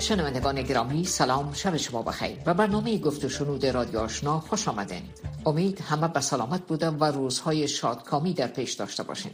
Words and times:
شنوندگان 0.00 0.62
گرامی 0.62 1.04
سلام 1.04 1.52
شب 1.52 1.76
شما 1.76 2.02
بخیر 2.02 2.38
و 2.46 2.54
برنامه 2.54 2.98
گفت 2.98 3.24
و 3.24 3.28
شنود 3.28 3.66
رادیو 3.66 3.98
آشنا 4.00 4.40
خوش 4.40 4.68
آمدین. 4.68 5.02
امید 5.46 5.80
همه 5.80 6.08
به 6.08 6.20
سلامت 6.20 6.62
بودم 6.62 6.96
و 7.00 7.04
روزهای 7.04 7.68
شادکامی 7.68 8.32
در 8.34 8.46
پیش 8.46 8.72
داشته 8.72 9.02
باشین. 9.02 9.32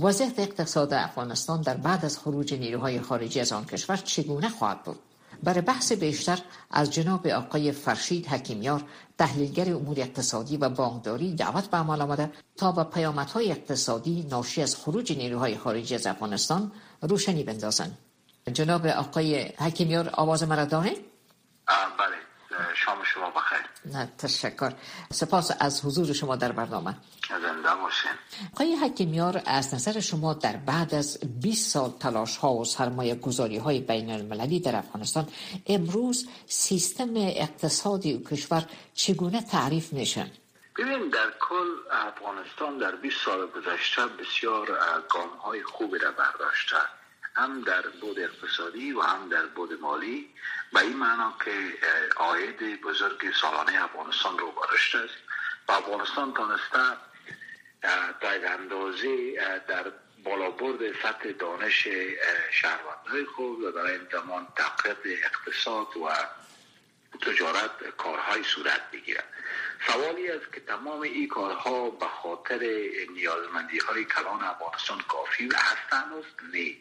وضعیت 0.00 0.38
اقتصاد 0.38 0.94
افغانستان 0.94 1.60
در 1.62 1.76
بعد 1.76 2.04
از 2.04 2.18
خروج 2.18 2.54
نیروهای 2.54 3.00
خارجی 3.00 3.40
از 3.40 3.52
آن 3.52 3.64
کشور 3.64 3.96
چگونه 3.96 4.48
خواهد 4.48 4.82
بود؟ 4.82 4.98
برای 5.44 5.60
بحث 5.60 5.92
بیشتر 5.92 6.38
از 6.70 6.90
جناب 6.90 7.26
آقای 7.26 7.72
فرشید 7.72 8.26
حکیمیار 8.26 8.82
تحلیلگر 9.18 9.74
امور 9.74 10.00
اقتصادی 10.00 10.56
و 10.56 10.68
بانکداری 10.68 11.34
دعوت 11.34 11.66
به 11.66 11.76
عمل 11.76 12.00
آمده 12.00 12.30
تا 12.56 12.72
به 12.72 12.84
پیامدهای 12.84 13.50
اقتصادی 13.50 14.26
ناشی 14.30 14.62
از 14.62 14.76
خروج 14.76 15.12
نیروهای 15.12 15.56
خارجی 15.56 15.94
از 15.94 16.06
افغانستان 16.06 16.72
روشنی 17.02 17.44
بندازند 17.44 17.98
جناب 18.52 18.86
آقای 18.86 19.42
حکیمیار 19.42 20.10
آواز 20.12 20.42
مرا 20.42 20.64
داره؟ 20.64 20.90
بله 21.98 22.23
شام 22.74 23.04
شما 23.04 23.30
بخیر. 23.30 23.58
نه 23.84 24.12
تشکر. 24.18 24.72
سپاس 25.12 25.50
از 25.60 25.84
حضور 25.84 26.12
شما 26.12 26.36
در 26.36 26.52
برنامه. 26.52 26.96
زنده 27.28 27.74
باشین 27.82 28.10
آقای 28.52 28.76
حکیمیار 28.76 29.42
از 29.46 29.74
نظر 29.74 30.00
شما 30.00 30.34
در 30.34 30.56
بعد 30.56 30.94
از 30.94 31.18
20 31.40 31.70
سال 31.70 31.90
تلاش 32.00 32.36
ها 32.36 32.54
و 32.54 32.64
سرمایه 32.64 33.14
گذاری 33.14 33.56
های 33.58 33.80
بین 33.80 34.10
المللی 34.10 34.60
در 34.60 34.76
افغانستان 34.76 35.28
امروز 35.66 36.28
سیستم 36.46 37.16
اقتصادی 37.16 38.24
کشور 38.30 38.64
چگونه 38.94 39.42
تعریف 39.42 39.92
میشن؟ 39.92 40.30
ببین 40.78 41.08
در 41.08 41.30
کل 41.40 41.68
افغانستان 41.90 42.78
در 42.78 42.96
20 42.96 43.16
سال 43.24 43.46
گذشته 43.46 44.06
بسیار 44.06 44.66
گام 45.08 45.28
های 45.28 45.62
خوبی 45.62 45.98
را 45.98 46.10
برداشته 46.10 46.76
هم 47.36 47.60
در 47.60 47.82
بود 48.00 48.18
اقتصادی 48.18 48.92
و 48.92 49.00
هم 49.00 49.28
در 49.28 49.46
بود 49.46 49.80
مالی. 49.80 50.28
به 50.74 50.80
این 50.80 50.96
معنا 50.96 51.34
که 51.44 51.50
آید 52.16 52.80
بزرگ 52.80 53.34
سالانه 53.40 53.84
افغانستان 53.84 54.38
رو 54.38 54.50
برشت 54.50 54.94
است. 54.94 55.14
و 55.68 55.72
افغانستان 55.72 56.34
تانسته 56.34 56.96
در 58.20 58.52
اندازه 58.52 59.34
در 59.68 59.92
بالابرد 60.24 61.02
سطح 61.02 61.32
دانش 61.32 61.88
شهروندهای 62.50 63.24
خود 63.24 63.62
و 63.62 63.70
در 63.70 63.80
این 63.80 64.00
زمان 64.12 64.46
اقتصاد 65.04 65.96
و 65.96 66.08
تجارت 67.18 67.96
کارهای 67.96 68.42
صورت 68.42 68.90
بگیرد. 68.90 69.28
سوالی 69.86 70.30
است 70.30 70.52
که 70.52 70.60
تمام 70.60 71.00
این 71.00 71.28
کارها 71.28 71.90
به 71.90 72.06
خاطر 72.06 72.58
نیازمندی 73.10 73.78
های 73.78 74.04
کلان 74.04 74.42
افغانستان 74.42 75.00
کافی 75.00 75.48
هستند 75.54 76.12
است؟ 76.12 76.54
نه. 76.54 76.76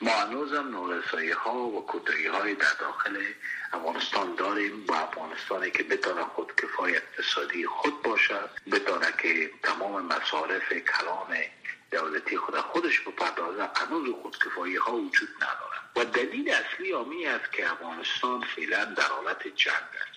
ما 0.00 0.10
هنوز 0.10 0.52
هم 0.52 0.68
نورسایی 0.68 1.30
ها 1.30 1.58
و 1.58 1.86
کتایی 1.88 2.26
های 2.26 2.54
در 2.54 2.74
داخل 2.80 3.24
افغانستان 3.72 4.34
داریم 4.34 4.86
با 4.86 4.94
افغانستانی 4.96 5.70
که 5.70 5.82
بتانه 5.82 6.22
خود 6.24 6.52
کفای 6.56 6.96
اقتصادی 6.96 7.66
خود 7.66 8.02
باشد 8.02 8.50
بتانه 8.72 9.06
که 9.18 9.50
تمام 9.62 10.06
مصارف 10.06 10.72
کلان 10.72 11.36
دولتی 11.90 12.36
خود 12.36 12.56
خودش 12.56 13.00
بپردازه 13.00 13.68
هنوز 13.76 14.14
خودکفایی 14.22 14.76
ها 14.76 14.92
وجود 14.92 15.28
ندارد 15.36 15.74
و 15.96 16.04
دلیل 16.04 16.50
اصلی 16.50 16.92
آمی 16.92 17.26
است 17.26 17.52
که 17.52 17.72
افغانستان 17.72 18.40
فعلا 18.56 18.84
در 18.84 19.02
حالت 19.02 19.48
جنگ 19.48 19.90
است 20.00 20.14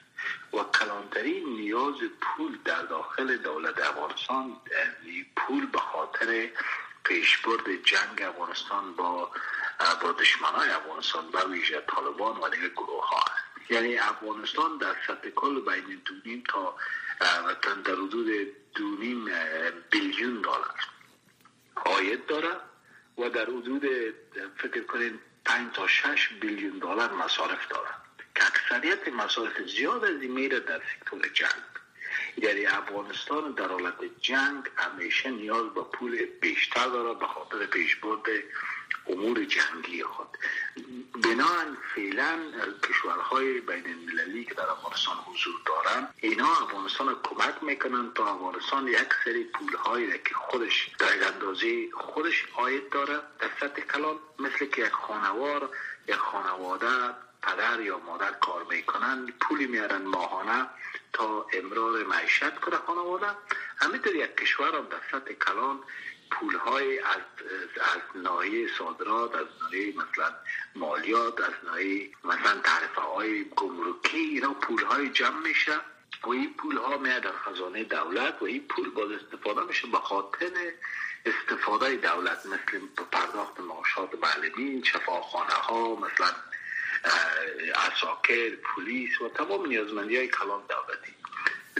و 0.54 0.58
کلانترین 0.80 1.50
نیاز 1.50 1.96
پول 2.22 2.58
در 2.66 2.82
داخل 2.82 3.38
دولت 3.38 3.80
افغانستان 3.80 4.58
پول 5.36 5.66
به 5.66 5.80
خاطر 5.80 6.50
پیشبرد 7.04 7.84
جنگ 7.84 8.22
افغانستان 8.22 8.94
با 8.94 9.32
با 9.80 10.16
های 10.44 10.70
افغانستان 10.70 11.32
به 11.32 11.46
ویژه 11.46 11.82
طالبان 11.82 12.38
و 12.38 12.50
دیگه 12.50 12.70
گروه 12.70 13.08
ها 13.08 13.20
هست 13.20 13.72
یعنی 13.72 13.98
افغانستان 13.98 14.78
در 14.78 14.96
سطح 15.08 15.30
کل 15.30 15.62
بین 15.62 16.02
دونیم 16.06 16.44
تا 16.50 16.76
در 17.86 17.94
حدود 17.94 18.56
دونیم 18.76 19.30
بیلیون 19.92 20.42
دلار 20.42 20.76
آید 21.86 22.26
داره 22.26 22.56
و 23.18 23.30
در 23.30 23.46
حدود 23.46 23.86
فکر 24.58 24.84
کنین 24.84 25.20
5 25.46 25.74
تا 25.74 25.88
6 25.88 26.30
بیلیون 26.42 26.80
دلار 26.80 27.14
مصارف 27.14 27.68
داره 27.68 27.90
که 28.36 28.46
اکثریت 28.48 29.08
مصارف 29.08 29.62
زیاد 29.62 30.06
از 30.06 30.22
این 30.22 30.32
میره 30.32 30.60
در 30.60 30.82
سکتور 30.96 31.28
جنگ. 31.28 31.64
یعنی 32.38 32.66
افغانستان 32.66 33.52
در 33.52 33.68
حالت 33.68 34.20
جنگ 34.22 34.64
همیشه 34.76 35.30
نیاز 35.30 35.74
به 35.74 35.82
پول 35.82 36.26
بیشتر 36.26 36.88
داره 36.88 37.20
به 37.20 37.28
خاطر 37.28 37.66
پیشبرد 37.66 38.22
امور 39.10 39.46
جنگی 39.46 40.04
خود. 40.04 40.28
بنان 41.24 41.78
فعلا 41.96 42.40
کشورهای 42.90 43.62
بین 43.62 43.86
المللی 43.86 44.46
که 44.46 44.54
در 44.54 44.70
افغانستان 44.70 45.16
حضور 45.18 45.56
دارن 45.66 46.08
اینا 46.22 46.52
افغانستان 46.52 47.16
کمک 47.24 47.64
می‌کنن 47.64 48.12
تا 48.16 48.34
افغانستان 48.34 48.88
یک 48.88 49.10
سری 49.26 49.44
پولهایی 49.44 50.12
که 50.26 50.36
خودش 50.36 50.90
در 51.00 51.28
اندازه 51.34 51.92
خودش 51.92 52.46
آید 52.56 52.90
داره 52.90 53.20
در 53.40 53.50
سطح 53.60 53.82
کلان 53.82 54.20
مثل 54.40 54.66
که 54.66 54.82
یک 54.82 54.92
خانوار 54.92 55.70
یک 56.08 56.16
خانواده 56.16 57.14
پدر 57.42 57.80
یا 57.80 58.00
مادر 58.00 58.32
کار 58.32 58.66
می‌کنن 58.70 59.34
پولی 59.42 59.68
میارن 59.68 60.02
ماهانه 60.02 60.68
تا 61.14 61.46
امرار 61.54 62.04
معیشت 62.04 62.56
کنه 62.56 62.76
خانواده. 62.76 63.28
همینطور 63.78 64.16
یک 64.16 64.38
کشور 64.38 64.76
هم 64.76 64.86
در 64.90 65.02
سطح 65.12 65.34
کلان 65.34 65.80
پول 66.32 66.56
های 66.56 67.00
از, 67.00 67.22
از 67.76 68.22
ناحیه 68.22 68.68
صادرات 68.78 69.36
از 69.36 69.46
ناحیه 69.62 69.94
مثلا 69.96 70.36
مالیات 70.76 71.42
از 71.42 71.54
ناحیه 71.64 72.10
مثلا 72.24 72.62
تعرفه 72.62 73.02
های 73.02 73.44
گمرکی 73.44 74.18
اینا 74.18 74.54
پول 74.54 74.84
های 74.84 75.10
جمع 75.10 75.40
میشه 75.40 75.80
و 76.24 76.30
این 76.30 76.54
پول 76.54 76.78
ها 76.78 76.98
میاد 76.98 77.24
در 77.24 77.32
خزانه 77.32 77.84
دولت 77.84 78.42
و 78.42 78.46
این 78.46 78.68
پول 78.68 78.90
باز 78.90 79.12
استفاده 79.12 79.62
میشه 79.62 79.88
به 79.88 79.98
خاطر 79.98 80.52
استفاده 81.26 81.96
دولت 81.96 82.46
مثل 82.46 82.80
پرداخت 83.12 83.60
معاشات 83.60 84.10
معلمین 84.22 84.84
شفاخانه 84.84 85.54
ها 85.54 85.96
مثلا 85.96 86.36
اساکر 87.76 88.50
پلیس 88.56 89.22
و 89.22 89.30
تمام 89.30 89.66
نیازمندی 89.66 90.18
های 90.18 90.28
کلان 90.28 90.62
دولتی. 90.70 91.17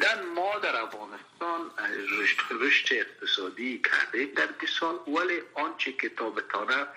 در 0.02 0.22
ما 0.22 0.60
در 0.60 0.82
افغانستان 0.82 1.72
رشد, 2.10 2.38
رشد 2.50 2.94
اقتصادی 2.94 3.82
کرده 3.82 4.26
در 4.26 4.50
سال 4.80 4.96
ولی 5.08 5.42
آنچه 5.54 5.94
که 5.94 6.10
تا 6.10 6.30
بتانه 6.30 6.88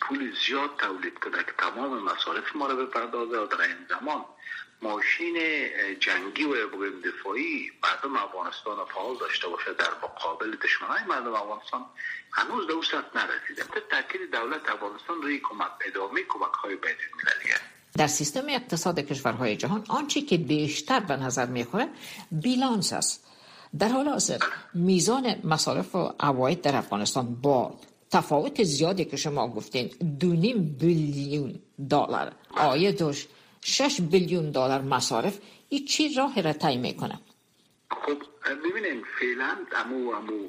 پول 0.00 0.36
زیاد 0.46 0.76
تولید 0.78 1.18
کنه 1.18 1.44
که 1.44 1.52
تمام 1.58 2.02
مصارف 2.02 2.56
ما 2.56 2.66
رو 2.66 2.86
بپردازه 2.86 3.38
و 3.38 3.46
در 3.46 3.60
این 3.60 3.86
زمان 3.88 4.24
ماشین 4.82 5.36
جنگی 6.00 6.44
و 6.44 6.68
بگویم 6.68 7.00
دفاعی 7.00 7.72
مردم 7.82 8.16
افغانستان 8.16 8.84
فعال 8.84 9.16
داشته 9.16 9.48
باشه 9.48 9.72
در 9.72 9.90
مقابل 10.02 10.56
دشمنای 10.56 11.04
مردم 11.04 11.34
افغانستان 11.34 11.86
هنوز 12.32 12.66
به 12.66 12.74
نرسیده. 13.14 13.64
تاکید 13.90 14.30
دولت 14.30 14.70
افغانستان 14.70 15.22
روی 15.22 15.40
کمک 15.40 15.70
ادامه 15.86 16.22
کمک 16.22 16.52
های 16.52 16.76
بین 16.76 16.96
در 17.98 18.06
سیستم 18.06 18.42
اقتصاد 18.48 19.00
کشورهای 19.00 19.56
جهان 19.56 19.84
آنچه 19.88 20.20
که 20.20 20.36
بیشتر 20.36 21.00
به 21.00 21.16
نظر 21.16 21.46
می‌خوره 21.46 21.88
بیلانس 22.30 22.92
است. 22.92 23.26
در 23.78 23.88
حال 23.88 24.08
حاضر 24.08 24.38
میزان 24.74 25.34
مصارف 25.44 25.94
و 25.94 26.12
عواید 26.20 26.60
در 26.60 26.76
افغانستان 26.76 27.34
با 27.34 27.74
تفاوت 28.10 28.62
زیادی 28.62 29.04
که 29.04 29.16
شما 29.16 29.48
گفتین 29.48 29.86
دونیم 30.20 30.76
بیلیون 30.80 31.54
دلار. 31.90 32.32
آید 32.50 32.98
داشت 32.98 33.28
شش 33.60 34.00
بیلیون 34.00 34.50
دلار 34.50 34.80
مصارف 34.80 35.38
این 35.68 35.84
چی 35.84 36.14
راه 36.14 36.40
را 36.40 36.52
طی 36.52 36.76
می‌کنه؟ 36.76 37.20
خب 37.90 38.18
ببینیم 38.64 39.02
فعلا 39.20 39.56
امو 39.76 40.10
امو 40.10 40.48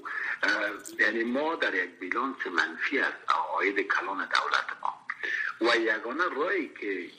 یعنی 0.99 1.23
ما 1.23 1.55
در 1.55 1.73
یک 1.75 1.99
بیلانس 1.99 2.37
منفی 2.47 2.99
از 2.99 3.13
آید 3.59 3.75
کلان 3.75 4.17
دولت 4.17 4.69
ما. 4.81 5.02
و 5.61 5.75
یگانه 5.77 6.23
رایی 6.35 6.71
که 6.81 7.09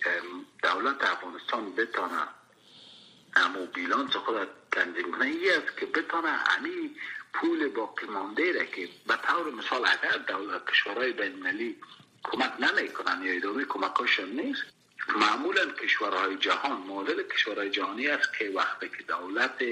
دولت 0.62 1.05
افغانستان 1.05 1.75
بتانه 1.75 2.29
امو 3.37 3.67
بیلانس 3.67 4.17
خود 4.17 4.49
تنظیم 4.73 5.12
کنه 5.12 5.25
ای 5.25 5.51
است 5.51 5.77
که 5.77 5.87
بتانه 5.87 6.29
همی 6.29 6.97
پول 7.33 7.69
باقی 7.69 8.06
مانده 8.06 8.53
را 8.53 8.65
که 8.65 8.89
به 9.06 9.17
طور 9.17 9.51
مثال 9.55 9.87
اگر 9.87 10.19
دولت 10.19 10.71
کشورهای 10.71 11.12
بین 11.12 11.77
کمک 12.25 12.53
نمی 12.61 12.89
کنن 12.89 13.23
یا 13.23 13.33
ادامه 13.33 13.65
کمکاشون 13.65 14.29
نیست 14.41 14.62
معمولا 15.09 15.67
کشورهای 15.67 16.37
جهان 16.37 16.73
مدل 16.73 17.23
کشورهای 17.23 17.71
جهانی 17.71 18.09
است 18.09 18.39
که 18.39 18.53
وقتی 18.55 18.89
که 18.89 19.03
دولت 19.03 19.62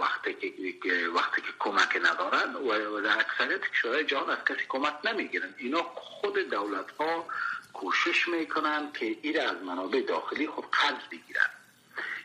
وقتی 0.00 0.34
که 0.82 1.08
وقتی 1.14 1.40
که 1.42 1.48
کمک 1.58 1.96
ندارن 2.02 2.54
و 2.54 3.00
در 3.00 3.18
اکثریت 3.18 3.60
کشورهای 3.60 4.04
جهان 4.04 4.30
از 4.30 4.38
کسی 4.44 4.64
کمک 4.68 4.94
نمی‌گیرن. 5.04 5.54
اینا 5.56 5.82
خود 5.82 6.38
دولت 6.38 6.90
ها 6.90 7.26
کوشش 7.72 8.28
می‌کنن 8.28 8.92
که 8.92 9.16
این 9.22 9.40
از 9.40 9.56
منابع 9.56 10.00
داخلی 10.00 10.46
خود 10.46 10.70
قرض 10.70 11.08
بگیرن. 11.10 11.50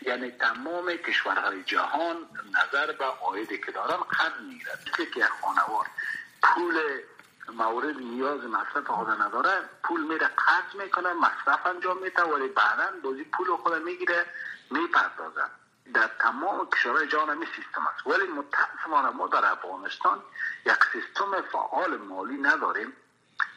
یعنی 0.01 0.31
تمام 0.31 0.93
کشورهای 0.95 1.63
جهان 1.63 2.17
نظر 2.53 2.91
به 2.91 3.05
آیدی 3.05 3.57
که 3.57 3.71
دارن 3.71 3.97
قرض 3.97 4.41
می‌گیرد 4.49 4.89
که 5.13 5.25
خانوار 5.41 5.85
پول 6.43 6.79
مورد 7.49 7.97
نیاز 7.97 8.43
مصرف 8.43 8.87
خود 8.87 9.09
نداره. 9.09 9.69
پول 9.83 10.01
میره 10.01 10.27
قرض 10.27 10.81
می‌کنه 10.83 11.13
مصرف 11.13 11.65
انجام 11.65 11.97
میده. 11.97 12.23
ولی 12.23 12.47
بعدا 12.47 12.91
بازی 13.03 13.23
پول 13.23 13.55
خود 13.55 13.73
می‌گیره 13.73 14.25
می‌پردازن 14.71 15.49
در 15.93 16.09
تمام 16.19 16.69
کشورهای 16.69 17.07
جهان 17.07 17.37
می 17.37 17.45
سیستم 17.45 17.87
است 17.87 18.07
ولی 18.07 18.27
متاسفانه 18.27 19.09
ما 19.09 19.27
در 19.27 19.51
افغانستان 19.51 20.21
یک 20.65 20.79
سیستم 20.93 21.41
فعال 21.51 21.97
مالی 21.97 22.37
نداریم. 22.37 22.93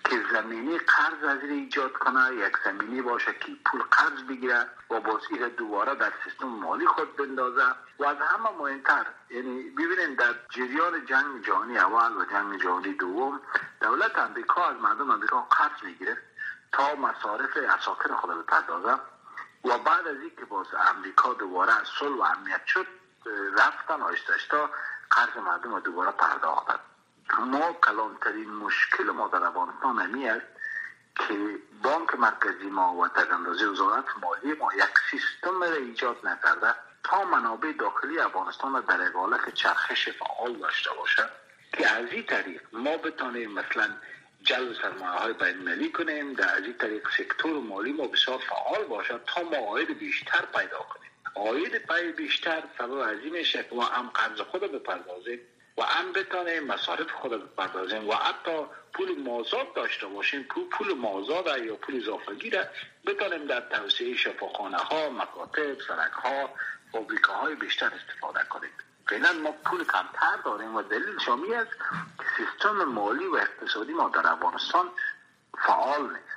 که 0.05 0.23
زمینی 0.33 0.79
قرض 0.79 1.25
از 1.25 1.43
ایجاد 1.43 1.93
کنه 1.93 2.35
یک 2.35 2.57
زمینی 2.65 3.03
باشه 3.03 3.33
که 3.33 3.53
پول 3.67 3.83
قرض 3.83 4.23
بگیره 4.23 4.67
و 4.91 5.01
باز 5.01 5.21
دوباره 5.59 5.95
در 5.95 6.13
سیستم 6.25 6.47
مالی 6.47 6.87
خود 6.87 7.17
بندازه. 7.17 7.65
و 7.99 8.05
از 8.05 8.17
همه 8.17 8.51
مهمتر 8.59 9.07
یعنی 9.31 9.71
ببینید 9.71 10.19
در 10.19 10.35
جریان 10.51 11.07
جنگ 11.07 11.45
جهانی 11.47 11.79
اول 11.79 12.17
و 12.17 12.25
جنگ 12.25 12.63
جهانی 12.63 12.93
دوم 12.93 13.41
دولت 13.81 14.19
امریکا 14.19 14.69
از 14.69 14.77
مردم 14.77 15.11
امریکا 15.11 15.41
قرض 15.41 15.83
می‌گیره 15.83 16.17
تا 16.73 16.95
مصارف 16.95 17.57
اساکر 17.57 18.15
خود 18.15 18.31
بپردازه 18.31 19.01
و 19.65 19.79
بعد 19.79 20.07
از 20.09 20.17
اینکه 20.21 20.45
باز 20.45 20.67
امریکا 20.97 21.33
دوباره 21.33 21.73
صلح 21.99 22.17
و 22.17 22.23
امنیت 22.23 22.67
شد 22.67 22.87
رفتن 23.59 24.03
آیستشتا 24.03 24.71
قرض 25.11 25.37
مردم 25.37 25.75
رو 25.75 25.81
دوباره 25.81 26.11
پرداختن 26.11 26.79
ما 27.41 27.73
کلانترین 27.73 28.51
مشکل 28.51 29.05
ما 29.05 29.29
در 29.29 29.45
افغانستان 29.45 29.99
همی 29.99 30.29
است 30.29 30.47
که 31.17 31.59
بانک 31.83 32.15
مرکزی 32.15 32.67
ما 32.71 32.95
و 32.95 33.09
تگندازی 33.09 33.65
وزارت 33.65 34.05
مالی 34.23 34.59
ما 34.59 34.75
یک 34.75 34.99
سیستم 35.11 35.61
را 35.61 35.73
ایجاد 35.73 36.27
نکرده 36.27 36.75
تا 37.05 37.25
منابع 37.25 37.73
داخلی 37.73 38.19
افغانستان 38.19 38.73
را 38.73 38.81
در 38.81 39.13
حالت 39.13 39.55
چرخش 39.55 40.09
فعال 40.09 40.53
داشته 40.53 40.91
باشه 40.99 41.29
که 41.73 41.91
از 41.91 42.13
این 42.13 42.23
طریق 42.23 42.63
ما 42.73 42.97
بتانیم 42.97 43.53
مثلا 43.53 43.89
جلب 44.43 44.75
سرمایه 44.83 45.11
های 45.11 45.33
بین 45.33 45.93
کنیم 45.93 46.33
در 46.33 46.57
از 46.57 46.63
این 46.63 46.73
طریق 46.73 47.09
سکتور 47.19 47.61
مالی 47.61 47.93
ما 47.93 48.07
بسیار 48.07 48.39
فعال 48.39 48.85
باشد 48.85 49.21
تا 49.27 49.43
ما 49.43 49.57
آید 49.57 49.99
بیشتر 49.99 50.45
پیدا 50.55 50.79
کنیم. 50.79 51.11
آید 51.35 51.87
پای 51.87 52.13
بیشتر 52.13 52.63
سبب 52.79 52.93
از 52.93 53.19
این 53.19 53.33
میشه 53.33 53.63
که 53.63 53.75
ما 53.75 53.85
هم 53.85 54.09
قرض 54.09 54.41
خود 54.41 54.61
بپردازیم. 54.61 55.41
و 55.79 55.83
هم 55.83 56.13
بتانیم 56.13 56.65
مصارف 56.65 57.11
خود 57.11 57.33
بپردازیم. 57.33 58.09
و 58.09 58.13
حتی 58.13 58.67
پول 58.95 59.23
مازاد 59.23 59.75
داشته 59.75 60.07
باشیم. 60.07 60.43
پول 60.43 60.69
پول 60.69 60.95
مازاد 60.95 61.47
یا 61.59 61.77
پول 61.77 61.97
اضافگی 61.97 62.51
را 62.51 62.65
بتانیم 63.07 63.47
در 63.47 63.61
توسعه 63.61 64.17
شفاخانه 64.17 64.77
ها 64.77 65.11
مکاتب 65.11 65.81
سرک 65.89 66.13
ها 66.13 66.51
فابریکه 66.93 67.33
های 67.33 67.55
بیشتر 67.55 67.87
استفاده 67.95 68.45
کنیم. 68.51 68.71
فعلا 69.09 69.33
ما 69.33 69.53
پول 69.53 69.85
کمتر 69.85 70.37
داریم 70.45 70.75
و 70.75 70.83
دلیل 70.83 71.19
شامی 71.19 71.55
است 71.55 71.71
که 72.19 72.25
سیستم 72.37 72.85
مالی 72.85 73.27
و 73.27 73.37
اقتصادی 73.37 73.93
ما 73.93 74.09
در 74.09 74.33
افغانستان 74.33 74.91
فعال 75.59 76.03
نیست. 76.03 76.37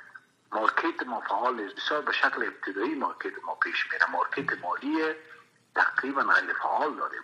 مارکت 0.52 1.06
ما 1.06 1.20
فعال 1.20 1.60
نیست. 1.60 1.76
بسیار 1.76 2.02
به 2.02 2.12
شکل 2.12 2.42
ابتدایی 2.42 2.94
مارکت 2.94 3.44
ما 3.46 3.54
پیش 3.54 3.86
میره. 3.92 4.10
مارکت 4.10 4.58
مالی 4.62 5.14
تقریبا 5.74 6.22
غیر 6.22 6.52
فعال 6.52 6.96
داریم. 6.96 7.22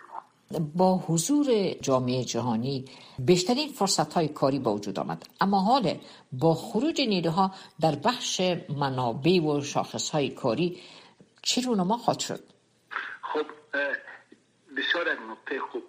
با 0.75 0.97
حضور 0.97 1.73
جامعه 1.81 2.23
جهانی 2.23 2.85
بیشترین 3.19 3.69
فرصت 3.69 4.13
های 4.13 4.27
کاری 4.27 4.59
با 4.59 4.73
وجود 4.73 4.99
آمد. 4.99 5.29
اما 5.41 5.59
حال 5.59 5.99
با 6.31 6.53
خروج 6.53 7.01
نیروها 7.01 7.51
در 7.81 7.95
بخش 7.95 8.41
منابع 8.69 9.41
و 9.41 9.61
شاخص 9.61 10.09
های 10.09 10.29
کاری 10.29 10.81
چی 11.41 11.61
رونما 11.61 11.97
خواهد 11.97 12.19
شد؟ 12.19 12.43
خب 13.21 13.45
بسیار 14.77 15.09
از 15.09 15.17
نقطه 15.31 15.59
خوب. 15.59 15.83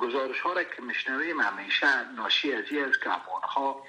گزارش 0.00 0.40
ها 0.40 0.52
را 0.52 0.62
که 0.62 0.82
میشنویم 0.82 1.40
همیشه 1.40 2.12
ناشی 2.16 2.52
از 2.52 2.64
این 2.70 2.84
است 2.84 3.02
که 3.04 3.10
افغان 3.14 3.42
ها 3.42 3.82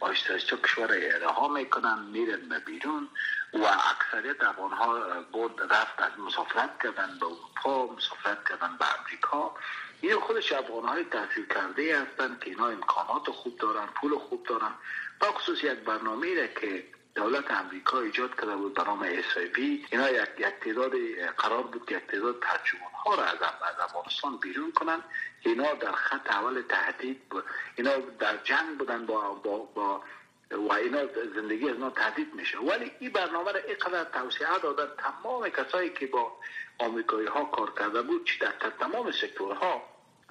آیسته 0.00 0.56
کشور 0.64 0.90
ها 1.36 1.48
می‌کنن 1.48 2.06
میرن 2.12 2.48
به 2.48 2.58
بیرون. 2.58 3.08
و 3.54 3.64
اکثریت 3.64 4.42
افغان 4.42 4.70
ها 4.70 5.20
بود 5.32 5.60
رفت 5.70 6.00
از 6.00 6.12
مسافرت 6.18 6.82
کردن 6.82 7.18
به 7.20 7.26
اروپا 7.26 7.94
مسافرت 7.94 8.48
کردن 8.48 8.76
به 8.78 9.00
امریکا 9.00 9.54
این 10.00 10.20
خودش 10.20 10.52
افغان 10.52 10.88
های 10.88 11.04
تحصیل 11.04 11.46
کرده 11.46 12.00
هستند 12.00 12.40
که 12.40 12.50
اینا 12.50 12.66
امکانات 12.66 13.30
خوب 13.30 13.58
دارن 13.58 13.86
پول 13.86 14.18
خوب 14.18 14.46
دارن. 14.46 14.74
با 15.20 15.26
خصوص 15.26 15.64
یک 15.64 15.78
برنامه 15.78 16.34
را 16.34 16.46
که 16.46 16.84
دولت 17.14 17.50
امریکا 17.50 18.00
ایجاد 18.00 18.34
کرده 18.40 18.56
بود 18.56 18.74
به 18.74 18.84
نام 18.84 19.02
اسایبی 19.02 19.86
اینا 19.90 20.10
یک, 20.10 20.28
یک 20.38 20.54
تعداد 20.60 20.92
قرار 21.36 21.62
بود 21.62 21.86
که 21.86 21.96
یک 21.96 22.06
تعداد 22.06 22.42
ترجمان 22.42 22.92
ها 23.04 23.14
را 23.14 23.24
از 23.24 23.38
افغانستان 23.80 24.36
بیرون 24.36 24.72
کنن. 24.72 25.02
اینا 25.40 25.74
در 25.74 25.92
خط 25.92 26.30
اول 26.30 26.62
تهدید 26.68 27.22
اینا 27.76 27.96
در 27.96 28.36
جنگ 28.36 28.78
بودن 28.78 29.06
با, 29.06 29.34
با, 29.34 29.58
با 29.58 30.02
و 30.50 30.72
اینا 30.72 31.06
زندگی 31.34 31.68
از 31.68 31.74
اینا 31.74 31.90
تهدید 31.90 32.34
میشه. 32.34 32.58
ولی 32.58 32.92
این 32.98 33.12
برنامه 33.12 33.52
را 33.52 33.60
اینقدر 33.60 34.04
توسعه 34.04 34.58
دادن 34.62 34.88
تمام 34.98 35.48
کسایی 35.48 35.90
که 35.90 36.06
با 36.06 36.32
آمریکایی 36.78 37.26
ها 37.26 37.44
کار 37.44 37.72
کرده 37.78 38.02
بود 38.02 38.26
چی 38.26 38.38
در 38.38 38.52
تمام 38.80 39.10
سکتورها 39.10 39.82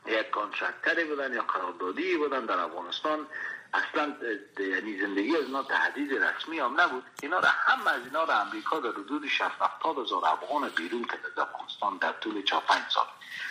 یک 0.07 0.29
کانترکتری 0.29 1.03
بودن 1.03 1.33
یا 1.33 1.41
قراردادی 1.41 2.17
بودن 2.17 2.45
در 2.45 2.59
افغانستان 2.59 3.27
اصلا 3.73 4.15
یعنی 4.59 4.99
زندگی 5.01 5.37
از 5.37 5.43
اینا 5.43 5.63
تهدید 5.63 6.13
رسمی 6.13 6.59
هم 6.59 6.81
نبود. 6.81 7.03
اینا 7.21 7.39
را 7.39 7.49
هم 7.49 7.87
از 7.87 8.01
اینا 8.05 8.23
را 8.23 8.39
امریکا 8.39 8.79
در 8.79 8.89
حدود 8.89 9.27
60 9.27 9.41
70 9.59 9.97
هزار 9.97 10.25
افغان 10.25 10.69
بیرون 10.69 11.03
کرده 11.03 11.27
از 11.27 11.39
افغانستان 11.39 11.97
در 11.97 12.11
طول 12.11 12.41
4 12.41 12.61
5 12.61 12.81
سال. 12.89 13.05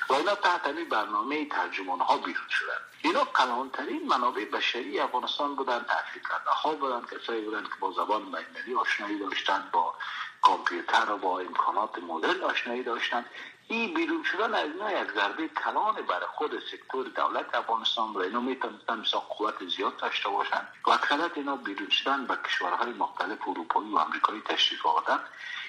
و 0.08 0.12
اینا 0.12 0.34
تحت 0.34 0.66
این 0.66 0.88
برنامه 0.88 1.48
ترجمان 1.48 2.00
ها 2.00 2.16
بیرون 2.16 2.48
شدن. 2.50 2.80
اینا 3.02 3.24
کلانترین 3.24 4.08
منابع 4.08 4.44
بشری 4.44 5.00
افغانستان 5.00 5.54
بودن 5.54 5.78
تحصیل 5.78 6.22
کرده 6.22 6.50
ها 6.50 6.74
بودن 6.74 7.02
کسایی 7.12 7.44
بودن 7.44 7.62
که 7.62 7.74
با 7.80 7.92
زبان 7.92 8.24
بینالمللی 8.24 8.74
آشنایی 8.74 9.18
داشتن 9.18 9.68
با 9.72 9.94
کامپیوتر 10.42 11.10
و 11.10 11.16
با 11.16 11.40
امکانات 11.40 11.98
مدرن 11.98 12.40
آشنایی 12.40 12.82
داشتن. 12.82 13.24
این 13.72 13.94
بیرون 13.94 14.22
شدن 14.22 14.54
از 14.54 14.70
اینا 14.70 15.02
یک 15.02 15.12
ضربه 15.12 15.48
کلان 15.48 15.94
برای 15.94 16.26
خود 16.34 16.62
سکتور 16.72 17.06
دولت 17.06 17.54
افغانستان 17.54 18.12
و 18.12 18.18
اینا 18.18 18.40
می‌تونستن 18.40 18.98
مثلا 18.98 19.20
قوت 19.20 19.68
زیاد 19.76 19.96
داشته 19.96 20.28
باشن. 20.28 20.68
و 20.86 20.90
اکثرت 20.90 21.30
اینا 21.36 21.56
بیرون 21.56 21.90
شدن 21.90 22.26
به 22.26 22.36
کشورهای 22.44 22.92
مختلف 22.92 23.48
اروپایی 23.48 23.90
و 23.90 23.98
آمریکایی 23.98 24.40
تشریف 24.40 24.86
آوردن. 24.86 25.20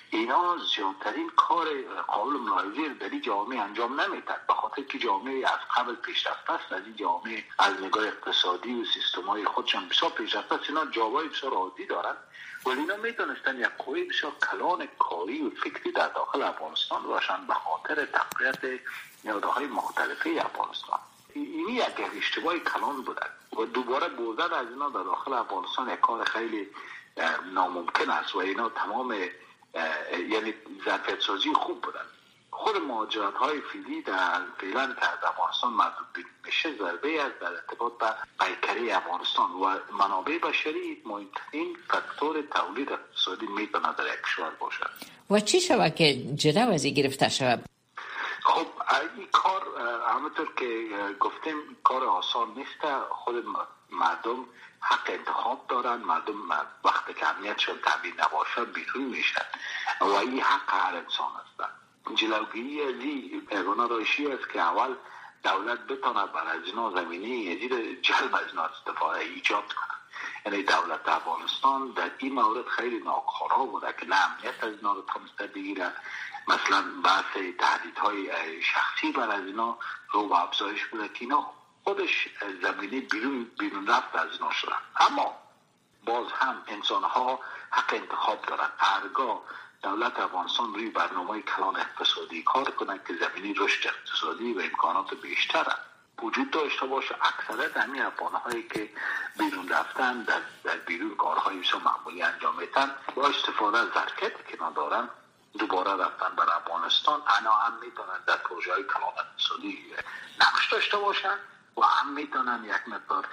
اینا 0.09 0.57
زیادترین 0.75 1.29
کار 1.29 1.67
قابل 2.07 2.33
ملاحظه 2.33 2.93
در 2.93 3.19
جامعه 3.19 3.61
انجام 3.61 4.01
نمیدن. 4.01 4.37
به 4.47 4.53
خاطر 4.53 4.81
که 4.81 4.99
جامعه 4.99 5.47
از 5.47 5.59
قبل 5.75 5.95
پیشرفته 5.95 6.53
است 6.53 6.71
از 6.73 6.83
این 6.85 6.95
جامعه 6.95 7.43
از 7.59 7.81
نگاه 7.81 8.07
اقتصادی 8.07 8.81
و 8.81 8.85
سیستم 8.85 9.21
های 9.21 9.45
خودشان 9.45 9.87
بسیار 9.87 10.11
پیشرفته 10.11 10.55
است. 10.55 10.69
اینا 10.69 10.85
جوابای 10.85 11.27
بسیار 11.27 11.53
عادی 11.53 11.85
دارن. 11.85 12.15
ولی 12.65 12.79
اینا 12.79 12.97
می‌تونستن 12.97 13.59
یک 13.59 13.67
قوی 13.67 14.03
بسیار 14.03 14.31
کلان 14.51 14.87
کاری 14.99 15.41
و 15.41 15.49
فکری 15.49 15.91
در 15.91 16.07
داخل 16.07 16.41
افغانستان 16.41 17.03
باشن 17.03 17.47
به 17.47 17.53
خاطر 17.53 18.05
تقویت 18.05 18.57
های 19.43 19.67
مختلفه 19.67 20.29
افغانستان. 20.45 20.99
این 21.33 21.69
یک 21.69 22.01
اشتباه 22.17 22.59
کلان 22.59 23.01
بودن 23.01 23.29
و 23.57 23.65
دوباره 23.65 24.07
بودن 24.07 24.53
از 24.53 24.67
اینا 24.67 24.89
در 24.89 25.03
داخل 25.03 25.33
افغانستان 25.33 25.89
یک 25.89 25.99
کار 25.99 26.23
خیلی 26.23 26.69
ناممکن 27.53 28.09
است 28.09 28.35
و 28.35 28.39
اینا 28.39 28.69
تمام 28.69 29.15
یعنی 30.29 30.53
ظرفیت 30.85 31.19
سازی 31.19 31.53
خوب 31.53 31.81
بودن. 31.81 32.05
خود 32.55 32.77
مهاجرت 32.77 33.33
های 33.33 33.61
فیلی 33.61 34.01
در 34.01 34.41
فعلا 34.61 34.93
که 34.93 35.05
از 35.05 35.23
افغانستان 35.23 35.73
محدود 35.73 36.25
میشه 36.45 36.77
ضربه 36.77 37.21
از 37.21 37.31
در 37.41 37.47
ارتباط 37.47 37.93
به 37.97 38.05
پیکره 38.39 38.97
افغانستان 38.97 39.51
و 39.51 39.79
منابع 39.99 40.37
بشری 40.37 41.01
مهمترین 41.05 41.77
فاکتور 41.89 42.41
تولید 42.41 42.91
اقتصادی 42.91 43.47
می‌تونه 43.47 43.93
در 43.97 44.03
یک 44.13 44.21
کشور 44.21 44.49
باشد. 44.49 44.89
و 45.29 45.39
چی 45.39 45.61
شود 45.61 45.95
که 45.95 46.13
جلو 46.35 46.69
از 46.69 46.85
گرفته 46.85 47.29
شود؟ 47.29 47.65
خب 48.43 48.67
این 49.17 49.27
کار 49.31 49.61
همونطور 50.07 50.47
که 50.57 50.89
گفتیم 51.19 51.55
کار 51.83 52.03
آسان 52.03 52.53
نیست. 52.55 53.03
خود 53.09 53.45
مردم 53.91 54.45
حق 54.79 55.09
انتخاب 55.09 55.65
دارن. 55.69 55.95
مردم 55.95 56.49
وقت 56.83 57.17
که 57.19 57.27
امنیتشون 57.29 57.75
تبیین 57.85 58.13
نباشد 58.19 58.73
بیرون 58.73 59.03
میشن. 59.03 59.45
و 60.01 60.05
این 60.05 60.39
حق 60.39 60.69
هر 60.69 60.95
انسان 60.95 61.31
است. 61.35 61.82
جلوگیری 62.15 62.81
از 62.81 62.95
این 62.95 63.89
رایشی 63.89 64.27
است 64.27 64.49
که 64.49 64.59
اول 64.59 64.95
دولت 65.43 65.79
بتانه 65.79 66.25
بر 66.25 66.47
از 66.47 66.65
اینا 66.65 66.91
زمینه 66.91 67.27
یزید 67.27 68.01
جلب 68.01 68.35
از 68.35 68.47
اینا 68.49 68.63
استفاده 68.63 69.19
ایجاد 69.19 69.73
کنه 69.73 69.93
یعنی 70.45 70.63
دولت 70.63 71.09
افغانستان 71.09 71.91
در 71.91 72.11
این 72.17 72.33
مورد 72.33 72.67
خیلی 72.67 72.99
ناکارا 72.99 73.65
بوده 73.65 73.95
که 73.99 74.05
نه 74.05 74.15
امنیت 74.31 74.63
از 74.63 74.73
اینا 74.73 74.93
رو 74.93 75.01
تونسته 75.01 75.47
بگیره 75.47 75.91
مثلا 76.47 76.83
بحث 77.03 77.37
تهدیدهای 77.59 78.31
شخصی 78.61 79.11
بر 79.11 79.31
از 79.31 79.45
اینا 79.45 79.77
رو 80.11 80.27
به 80.27 80.43
افزایش 80.43 80.85
بوده 80.85 81.07
که 81.07 81.21
اینا 81.21 81.45
خودش 81.83 82.29
زمینه 82.61 82.99
بیرون 82.99 83.51
بیرون 83.59 83.87
رفت 83.87 84.15
از 84.15 84.31
اینا 84.31 84.51
شدن. 84.51 84.77
اما 84.99 85.37
باز 86.05 86.31
هم 86.31 86.63
انسان 86.67 87.03
ها 87.03 87.39
حق 87.71 87.93
انتخاب 87.93 88.41
دارن. 88.41 88.69
هرگاه 88.77 89.41
دولت 89.83 90.19
افغانستان 90.19 90.73
روی 90.73 90.89
برنامه 90.89 91.41
کلان 91.41 91.75
اقتصادی 91.75 92.43
کار 92.43 92.71
کنند 92.71 93.03
که 93.07 93.13
زمینی 93.15 93.53
رشد 93.53 93.87
اقتصادی 93.87 94.53
و 94.53 94.59
امکانات 94.59 95.13
بیشتر 95.13 95.75
وجود 96.21 96.51
داشته 96.51 96.85
باشه 96.85 97.15
اکثرت 97.21 97.77
همین 97.77 98.01
افغان 98.01 98.33
هایی 98.33 98.63
که 98.63 98.89
بیرون 99.39 99.69
رفتن 99.69 100.23
در, 100.23 100.41
در 100.63 100.77
بیرون 100.77 101.15
کارهای 101.15 101.59
بسیار 101.59 101.81
معمولی 101.81 102.21
انجام 102.21 102.59
میتن 102.59 102.91
با 103.15 103.27
استفاده 103.27 103.77
از 103.77 103.87
ظرفیتی 103.93 104.43
که 104.51 104.63
ندارن 104.63 105.09
دوباره 105.59 105.91
رفتن 105.91 106.35
بر 106.35 106.49
افغانستان 106.55 107.21
انا 107.39 107.51
هم 107.51 107.73
می‌تونن 107.81 108.19
در 108.27 108.37
پروژه 108.37 108.73
های 108.73 108.83
کلان 108.83 109.13
اقتصادی 109.17 109.79
نقش 110.41 110.71
داشته 110.71 110.97
باشن. 110.97 111.37
و 111.77 111.81
هم 111.81 112.13
می‌تونن 112.13 112.63
یک 112.65 112.93
مقدار 112.93 113.27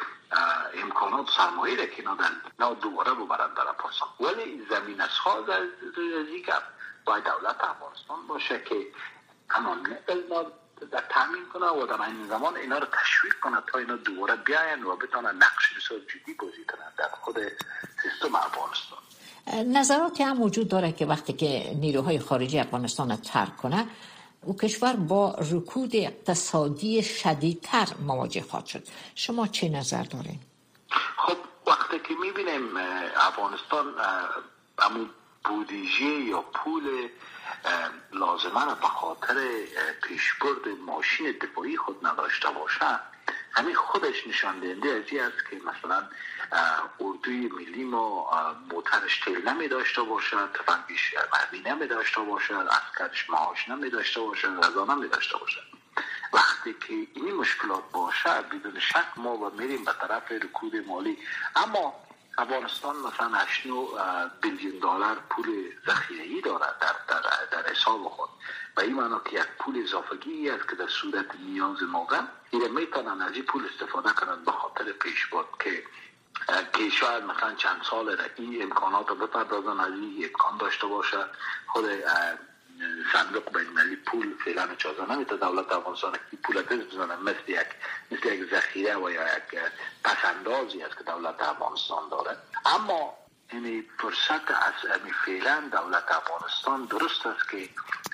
امکانات 0.83 1.27
سرمایه 1.37 1.77
را 1.77 1.87
که 1.87 2.03
ندن 2.03 2.75
دوباره 2.75 3.15
ببرن 3.15 3.55
در 3.55 3.69
افغانستان 3.69 4.09
ولی 4.21 4.67
زمین 4.71 5.01
از 5.01 5.11
خواهد 5.11 5.51
از 5.51 5.69
باید 7.05 7.25
دولت 7.25 7.57
افغانستان 7.61 8.27
باشه 8.29 8.63
که 8.69 8.87
همان 9.49 9.83
در 10.93 11.05
تامین 11.11 11.45
کنه 11.53 11.67
و 11.67 11.87
در 11.87 12.03
این 12.03 12.29
زمان 12.29 12.57
اینا 12.57 12.79
رو 12.79 12.87
تشویق 12.87 13.35
کنه 13.43 13.57
تا 13.73 13.79
اینا 13.79 13.97
دوباره 13.97 14.37
بیاین 14.37 14.85
و 14.85 14.97
بتونن 14.97 15.37
نقش 15.37 15.75
بسیار 15.77 16.01
جدی 16.01 16.35
بازی 16.35 16.65
کنن 16.65 16.93
در 16.99 17.09
خود 17.21 17.37
سیستم 18.03 18.35
افغانستان. 18.35 18.99
نظراتی 19.73 20.23
هم 20.23 20.43
وجود 20.43 20.69
داره 20.69 20.93
که 20.93 21.07
وقتی 21.07 21.33
که 21.33 21.75
نیروهای 21.75 22.19
خارجی 22.19 22.59
افغانستان 22.59 23.17
ترک 23.17 23.57
کنه 23.57 23.87
او 24.45 24.57
کشور 24.57 24.93
با 24.93 25.37
رکود 25.53 25.97
اقتصادی 25.97 27.03
شدیدتر 27.03 27.89
مواجه 28.07 28.43
خواهد 28.43 28.67
شد 28.67 28.83
شما 29.15 29.47
چه 29.47 29.69
نظر 29.69 30.03
دارین؟ 30.03 30.39
خب 31.17 31.37
وقتی 31.67 31.99
که 32.09 32.15
می‌بینیم 32.15 32.77
افغانستان 33.17 33.85
همون 34.79 35.11
بودیجه 35.45 36.05
یا 36.05 36.43
پول 36.43 37.09
لازمه 38.13 38.75
به 38.75 38.87
خاطر 38.87 39.37
پیشبرد 40.03 40.69
ماشین 40.87 41.35
دفاعی 41.43 41.77
خود 41.77 42.07
نداشته 42.07 42.49
باشه 42.49 43.01
همین 43.52 43.75
خودش 43.75 44.26
نشان 44.26 44.61
دهنده 44.61 44.88
از 44.88 45.02
است 45.02 45.50
که 45.50 45.57
مثلا 45.57 46.09
اردوی 47.00 47.49
ملی 47.49 47.85
ما 47.85 48.30
موترش 48.71 49.21
تیل 49.21 49.49
نمی 49.49 49.69
داشته 49.69 50.02
باشد 50.02 50.50
تفنگش 50.54 51.14
مردی 51.33 51.71
نمی 51.71 51.87
داشته 51.87 52.21
باشد 52.21 52.69
اسکرش 52.71 53.30
معاش 53.30 53.69
نمی 53.69 53.90
داشته 53.90 54.21
باشد 54.21 54.61
غذا 54.61 54.85
نمی 54.85 55.09
داشته 55.09 55.38
باشد. 55.38 55.62
وقتی 56.33 56.73
که 56.73 57.21
این 57.21 57.35
مشکلات 57.35 57.92
باشه 57.92 58.42
بدون 58.42 58.80
شک 58.80 59.07
ما 59.16 59.37
و 59.37 59.50
میریم 59.50 59.85
به 59.85 59.92
طرف 59.92 60.33
رکود 60.33 60.76
مالی. 60.76 61.19
اما 61.57 61.95
افغانستان 62.39 62.97
مثلا 62.97 63.39
8 63.39 63.63
بیلیون 64.43 64.79
دلار 64.79 65.19
پول 65.31 65.47
ذخیره 65.87 66.41
دارد 66.41 66.79
در, 66.81 66.95
در, 67.09 67.23
در 67.51 67.71
حساب 67.71 68.05
خود. 68.05 68.29
و 68.77 68.81
این 68.81 68.95
معنا 68.95 69.21
که 69.25 69.37
یک 69.37 69.47
پول 69.59 69.83
اضافگی 69.83 70.51
است 70.51 70.69
که 70.69 70.77
در 70.77 70.89
صورت 70.89 71.27
نیاز 71.41 71.83
موقع 71.83 72.21
این 72.51 72.69
می‌تونن 72.69 73.23
از 73.23 73.33
این 73.33 73.43
پول 73.45 73.63
استفاده 73.73 74.13
کنند 74.13 74.45
به 74.45 74.53
خاطر 74.53 74.93
پیش 74.93 75.27
بود 75.27 75.47
که 75.65 75.85
که 76.73 76.91
شاید 76.91 77.25
مثلا 77.25 77.55
چند 77.55 77.83
سال 77.91 78.17
این 78.37 78.63
امکانات 78.63 79.09
رو 79.09 79.15
بپردازن 79.15 79.81
از 79.81 79.93
این 79.93 80.25
امکان 80.25 80.59
داشته 80.59 80.87
باشه 80.87 81.19
خود 81.67 81.85
صندوق 83.13 83.53
بین 83.53 83.67
المللی 83.67 83.97
پول 83.97 84.35
فعلا 84.45 84.63
اجازه 84.63 85.13
نمیده. 85.13 85.37
دولت 85.37 85.73
افغانستان 85.73 86.13
که 86.13 86.37
پول 86.37 86.63
بزنه 86.63 87.17
مثل 87.17 87.49
یک 87.49 87.67
مثل 88.11 88.33
یک 88.33 88.51
ذخیره 88.51 88.97
و 88.97 89.11
یا 89.11 89.37
یک 89.37 89.59
پسندازی 90.05 90.83
است 90.83 90.99
که 90.99 91.05
دولت 91.05 91.43
افغانستان 91.43 92.09
داره. 92.11 92.37
اما 92.67 93.15
این 93.53 93.85
فرصت 93.99 94.51
از 94.51 94.73
فعلا 95.27 95.69
دولت 95.73 96.13
افغانستان 96.13 96.85
درست 96.85 97.27
است 97.27 97.51
که 97.51 97.69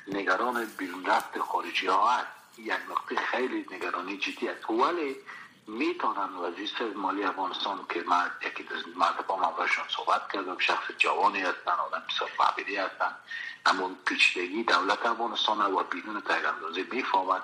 نگران 0.09 0.67
بیرون 0.79 1.07
رفت 1.07 1.39
خارجی 1.39 1.87
ها 1.87 2.11
هست. 2.11 2.27
یک 2.59 2.73
نقطه 2.91 3.17
خیلی 3.17 3.67
نگرانی 3.71 4.19
جدی 4.19 4.49
است. 4.49 4.71
ولی 4.71 5.17
می‌تونن 5.67 6.37
وزیر 6.37 6.95
مالی 6.95 7.25
افغانستان 7.25 7.87
که 7.89 8.05
من 8.07 8.31
یکی 8.43 8.69
از 8.75 8.97
مرتبه 8.97 9.37
من 9.37 9.51
باشون 9.51 9.85
صحبت 9.89 10.33
کردم 10.33 10.59
شخص 10.59 10.91
جوانی 10.99 11.41
هستن 11.41 11.73
آدم 11.73 12.03
بسیار 12.09 12.31
معبری 12.41 12.77
هستن. 12.77 13.15
اما 13.67 13.91
پیچیدگی 14.07 14.65
دولت 14.65 15.07
افغانستان 15.07 15.61
و 15.75 15.83
بیرون 15.83 16.21
تیراندازی 16.21 16.87
می‌فهمند 16.91 17.43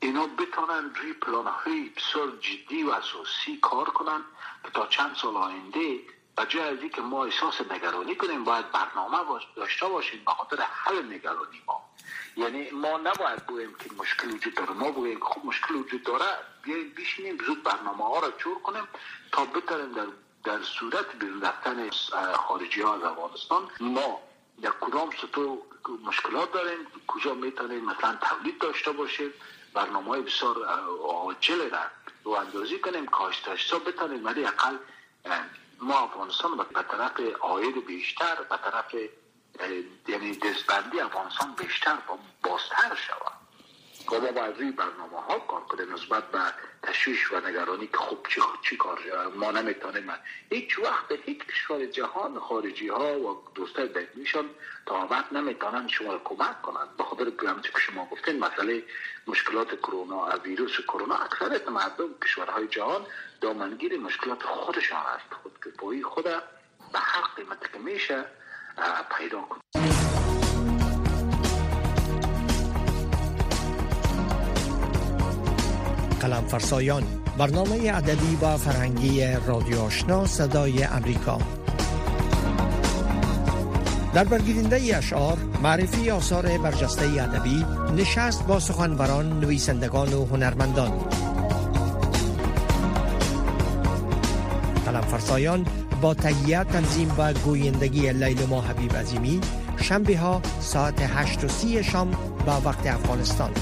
اینا 0.00 0.26
بتونن 0.26 0.94
روی 0.94 1.12
پلان 1.12 1.46
های 1.46 1.88
بسیار 1.96 2.30
جدی 2.40 2.82
و 2.82 2.90
اساسی 2.90 3.58
کار 3.62 3.90
کنن 3.90 4.24
تا 4.74 4.86
چند 4.86 5.16
سال 5.16 5.36
آینده 5.36 6.00
و 6.38 6.44
جای 6.44 6.68
از 6.68 6.90
که 6.92 7.02
ما 7.02 7.24
احساس 7.24 7.60
نگرانی 7.70 8.14
کنیم 8.14 8.44
باید 8.44 8.72
برنامه 8.72 9.18
داشته 9.56 9.86
باشیم 9.86 10.22
به 10.24 10.30
خاطر 10.32 10.62
حل 10.62 11.14
نگرانی 11.14 11.62
ما. 11.66 11.83
یعنی 12.36 12.70
ما 12.70 12.98
نباید 12.98 13.46
بگوییم 13.46 13.74
که 13.74 13.90
مشکل 13.98 14.30
وجود 14.30 14.54
داره. 14.54 14.72
ما 14.72 14.90
بگوییم 14.90 15.18
که 15.18 15.24
خب 15.24 15.44
مشکل 15.44 15.74
وجود 15.74 16.02
داره 16.02 16.24
بیاییم 16.62 16.94
بشینیم 16.98 17.38
زود 17.46 17.62
برنامه 17.62 18.04
ها 18.04 18.18
را 18.18 18.30
جور 18.30 18.62
کنیم 18.62 18.88
تا 19.32 19.44
بتریم 19.44 19.92
در 19.92 20.06
در 20.44 20.62
صورت 20.62 21.16
بیرون 21.18 21.42
رفتن 21.42 21.90
خارجی 22.32 22.82
ها 22.82 22.94
از 22.94 23.02
افغانستان 23.02 23.68
ما 23.80 24.20
در 24.62 24.70
کدام 24.80 25.10
سطور 25.10 25.58
مشکلات 26.04 26.52
داریم 26.52 26.78
کجا 27.06 27.34
می‌تونیم 27.34 27.84
مثلا 27.84 28.16
تولید 28.16 28.58
داشته 28.58 28.92
باشیم 28.92 29.30
برنامه 29.74 30.08
های 30.08 30.20
بسیار 30.20 30.64
عاجل 31.08 31.70
را 31.70 31.78
رو 32.24 32.30
اندازی 32.30 32.78
کنیم 32.78 33.06
کاشتش 33.06 33.66
تا 33.66 33.78
بتونیم 33.78 34.24
ولی 34.24 34.44
اقل 34.44 34.76
ما 35.80 35.98
افغانستان 35.98 36.56
به 36.56 36.82
طرف 36.82 37.20
آید 37.40 37.86
بیشتر 37.86 38.34
به 38.34 38.56
طرف 38.56 38.94
یعنی 40.08 40.36
دستبندی 40.36 41.00
افغانستان 41.00 41.54
بیشتر 41.54 41.94
و 41.94 42.12
بازتر 42.48 42.94
شود. 42.94 43.44
که 44.10 44.18
ما 44.18 44.32
باید 44.32 44.58
روی 44.58 44.70
برنامه 44.70 45.20
ها 45.20 45.38
کار 45.38 45.60
کنیم 45.60 45.94
نسبت 45.94 46.30
به 46.30 46.40
تشویش 46.82 47.32
و 47.32 47.48
نگرانی 47.48 47.86
که 47.86 47.96
خب 47.96 48.18
چی, 48.28 48.40
چی 48.62 48.76
کار 48.76 48.98
ما 49.36 49.50
نمی‌تونیم. 49.50 50.12
هیچ 50.50 50.78
وقت 50.78 51.12
هیچ 51.24 51.38
کشور 51.38 51.86
جهان 51.86 52.38
خارجی 52.38 52.88
ها 52.88 53.20
و 53.20 53.42
دوستای 53.54 53.88
بینیشان 53.88 54.50
تا 54.86 55.06
وقت 55.10 55.32
نمی‌تونن 55.32 55.88
شما 55.88 56.18
کمک 56.18 56.62
کنند 56.62 56.96
به 56.96 57.04
خاطر 57.04 57.30
که 57.30 57.78
شما 57.78 58.04
گفتین 58.04 58.38
مسئله 58.38 58.82
مشکلات 59.26 59.74
کرونا 59.74 60.38
ویروس 60.44 60.80
کرونا 60.80 61.14
اکثریت 61.14 61.68
مردم 61.68 62.14
کشورهای 62.24 62.68
جهان 62.68 63.06
دامنگیر 63.40 63.98
مشکلات 64.00 64.42
خودشان 64.42 65.06
است 65.06 65.34
خود 65.42 65.58
که 65.64 66.02
خود 66.04 66.24
به 66.92 66.98
هر 66.98 67.22
قیمت 67.36 67.72
که 67.72 67.78
میشه 67.78 68.24
پیدا 69.18 69.40
کنیم 69.40 69.60
قلم 76.20 76.46
فرسایان 76.48 77.02
برنامه 77.38 77.92
ادبی 77.94 78.38
و 78.42 78.56
فرهنگی 78.56 79.26
رادیو 79.46 79.80
آشنا 79.80 80.26
صدای 80.26 80.84
امریکا 80.84 81.38
در 84.14 84.24
برگیرنده 84.24 84.96
اشعار 84.96 85.38
معرفی 85.62 86.10
آثار 86.10 86.58
برجسته 86.58 87.22
ادبی 87.22 87.66
نشست 87.96 88.46
با 88.46 88.60
سخنوران 88.60 89.40
نویسندگان 89.40 90.12
و 90.12 90.26
هنرمندان 90.26 90.92
قلم 94.86 95.00
فرسایان 95.00 95.66
با 96.04 96.14
تهیه 96.14 96.64
تنظیم 96.64 97.14
و 97.18 97.32
گویندگی 97.32 98.12
لیل 98.12 98.46
ما 98.46 98.60
حبیب 98.60 98.96
عظیمی 98.96 99.40
شنبه 99.82 100.18
ها 100.18 100.42
ساعت 100.60 101.00
8 101.00 101.44
و 101.44 101.48
سی 101.48 101.84
شام 101.84 102.10
با 102.46 102.60
وقت 102.60 102.86
افغانستان. 102.86 103.52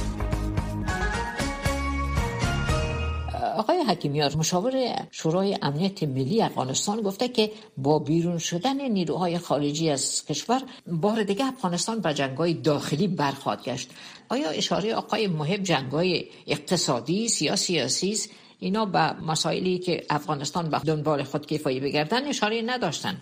آقای 3.57 3.83
حکیمیار 3.89 4.37
مشاور 4.37 4.73
شورای 5.11 5.59
امنیت 5.63 6.03
ملی 6.03 6.43
افغانستان 6.43 7.01
گفته 7.01 7.29
که 7.29 7.51
با 7.77 7.99
بیرون 7.99 8.39
شدن 8.39 8.91
نیروهای 8.91 9.39
خارجی 9.39 9.91
از 9.91 10.25
کشور 10.25 10.63
بار 10.87 11.23
دیگه 11.23 11.45
افغانستان 11.45 12.01
به 12.01 12.15
جنگای 12.15 12.55
داخلی 12.55 13.09
برخواد 13.09 13.65
گشت. 13.65 13.91
آیا 14.29 14.51
اشاره 14.51 14.95
آقای 14.95 15.27
محب 15.27 15.63
جنگای 15.63 16.25
اقتصادی 16.47 17.29
سیاسی 17.29 17.79
است 17.79 18.31
اینا 18.63 18.85
به 18.85 19.13
مسائلی 19.13 19.79
که 19.79 20.07
افغانستان 20.11 20.71
به 20.71 20.79
دنبال 20.79 21.23
خود 21.23 21.47
کفایی 21.47 21.81
بگردن 21.81 22.29
اشاره 22.29 22.63
نداشتن. 22.63 23.21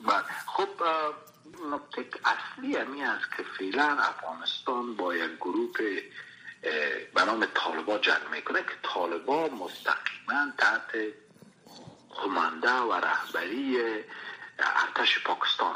بله 0.00 0.34
خب 0.46 0.68
نکته 1.72 2.18
اصلی 2.24 2.76
همی 2.76 3.02
است 3.02 3.24
که 3.36 3.42
فعلا 3.58 3.96
افغانستان 3.98 4.96
با 4.96 5.14
یک 5.14 5.30
گروه 5.40 5.72
به 7.14 7.24
نام 7.26 7.46
طالبا 7.54 7.98
جنگ 7.98 8.22
می‌کنه 8.32 8.62
که 8.62 8.74
طالبا 8.82 9.48
مستقیما 9.48 10.52
تحت 10.58 10.90
قمانده 12.22 12.72
و 12.72 12.92
رهبری 12.92 13.78
ارتش 14.58 15.22
پاکستان 15.24 15.74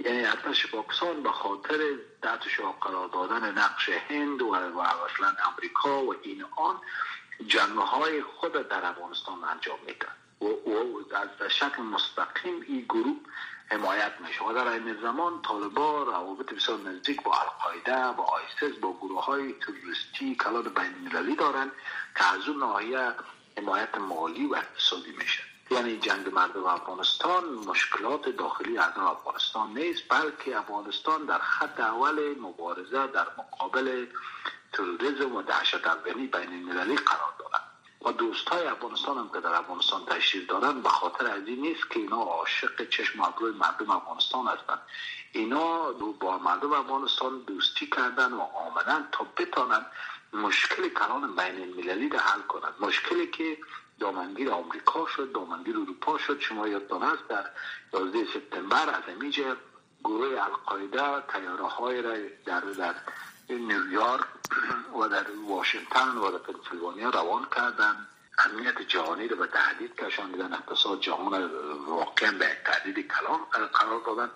یعنی 0.00 0.24
ارتش 0.24 0.66
پاکستان 0.66 1.22
به 1.22 1.30
خاطر 1.30 1.78
تحت 2.22 2.40
قرار 2.80 3.08
دادن 3.08 3.58
نقش 3.58 3.88
هند 4.08 4.42
و 4.42 4.52
اصلا 4.52 5.32
امریکا 5.52 6.04
و 6.04 6.14
این 6.22 6.44
آن 6.56 6.76
جنگ 7.46 7.78
های 7.78 8.22
خود 8.22 8.52
در 8.52 8.86
افغانستان 8.86 9.44
انجام 9.44 9.78
میدن. 9.86 10.12
و, 10.40 10.44
و 10.44 11.16
از 11.16 11.52
شکل 11.52 11.82
مستقیم 11.82 12.60
این 12.68 12.80
گروه 12.80 13.16
حمایت 13.70 14.12
میشه. 14.20 14.44
و 14.44 14.52
در 14.52 14.68
این 14.68 15.00
زمان 15.02 15.42
طالبا 15.42 16.02
روابط 16.02 16.54
بسیار 16.54 16.78
نزدیک 16.78 17.22
با 17.22 17.32
القاعده 17.34 18.16
با 18.16 18.24
آیسیس 18.24 18.80
با 18.80 18.92
گروه 18.92 19.24
های 19.24 19.52
توریستی 19.52 20.34
کلان 20.34 20.62
بین 20.62 20.94
المللی 20.94 21.36
دارن 21.36 21.70
که 22.16 22.24
از 22.34 22.48
اون 22.48 22.58
ناحیه 22.58 23.14
حمایت 23.58 23.98
مالی 23.98 24.46
و 24.46 24.54
اقتصادی 24.54 25.12
میشه. 25.12 25.42
یعنی 25.70 25.98
جنگ 25.98 26.34
مردم 26.34 26.64
افغانستان 26.64 27.44
مشکلات 27.44 28.28
داخلی 28.28 28.78
از 28.78 28.92
افغانستان 28.96 29.78
نیست 29.78 30.02
بلکه 30.08 30.58
افغانستان 30.58 31.26
در 31.26 31.38
خط 31.38 31.80
اول 31.80 32.34
مبارزه 32.40 33.06
در 33.06 33.26
مقابل 33.38 34.06
تروریسم 34.76 35.34
و 35.34 35.42
دهشت 35.42 35.86
افغانی 35.86 36.26
بین 36.26 36.52
المللی 36.52 36.96
قرار 36.96 37.32
دارد 37.38 37.62
و 38.02 38.12
دوست 38.12 38.48
های 38.48 38.66
افغانستان 38.66 39.18
هم 39.18 39.30
که 39.32 39.40
در 39.40 39.54
افغانستان 39.54 40.04
تشریف 40.06 40.46
دارن 40.48 40.80
به 40.80 40.88
خاطر 40.88 41.26
از 41.26 41.46
این 41.46 41.60
نیست 41.60 41.90
که 41.90 42.00
اینا 42.00 42.16
عاشق 42.16 42.88
چشم 42.88 43.22
ابروی 43.22 43.52
مردم 43.52 43.90
افغانستان 43.90 44.46
هستند 44.46 44.80
اینا 45.32 45.92
با 45.92 46.38
مردم 46.38 46.72
افغانستان 46.72 47.38
دوستی 47.46 47.86
کردن 47.86 48.32
و 48.32 48.40
آمدن 48.40 49.08
تا 49.12 49.26
بتانن 49.36 49.86
مشکل 50.32 50.88
کلان 50.88 51.36
بین 51.36 51.62
المللی 51.62 52.08
را 52.08 52.18
حل 52.18 52.40
کنند 52.40 52.74
مشکلی 52.80 53.26
که 53.26 53.58
دامنگیر 54.00 54.50
آمریکا 54.50 55.06
شد 55.06 55.32
دامنگیر 55.32 55.76
اروپا 55.76 56.18
شد. 56.18 56.40
شما 56.40 56.68
یادتان 56.68 57.02
است 57.02 57.28
در 57.28 57.44
11 57.92 58.24
سپتامبر 58.34 58.90
از 58.90 59.02
اینجا 59.20 59.56
گروه 60.04 60.42
القاعده 60.42 61.26
تیاره 61.32 61.64
های 61.64 62.02
را 62.02 62.14
در, 62.44 62.60
در 62.60 62.94
نیویورک 63.50 64.20
و 65.00 65.08
در 65.08 65.26
واشنگتن 65.48 66.08
و 66.08 66.30
در 66.30 66.38
پنسیلوانیا 66.38 67.10
روان 67.10 67.46
کردن. 67.56 68.08
امنیت 68.38 68.82
جهانی 68.82 69.28
رو 69.28 69.36
به 69.36 69.46
تهدید 69.46 69.96
کشاندن. 69.96 70.52
اقتصاد 70.52 71.00
جهان 71.00 71.50
واقعا 71.86 72.32
به 72.32 72.56
تهدید 72.64 73.08
کلان 73.08 73.40
قرار 73.72 74.00
دادن. 74.06 74.30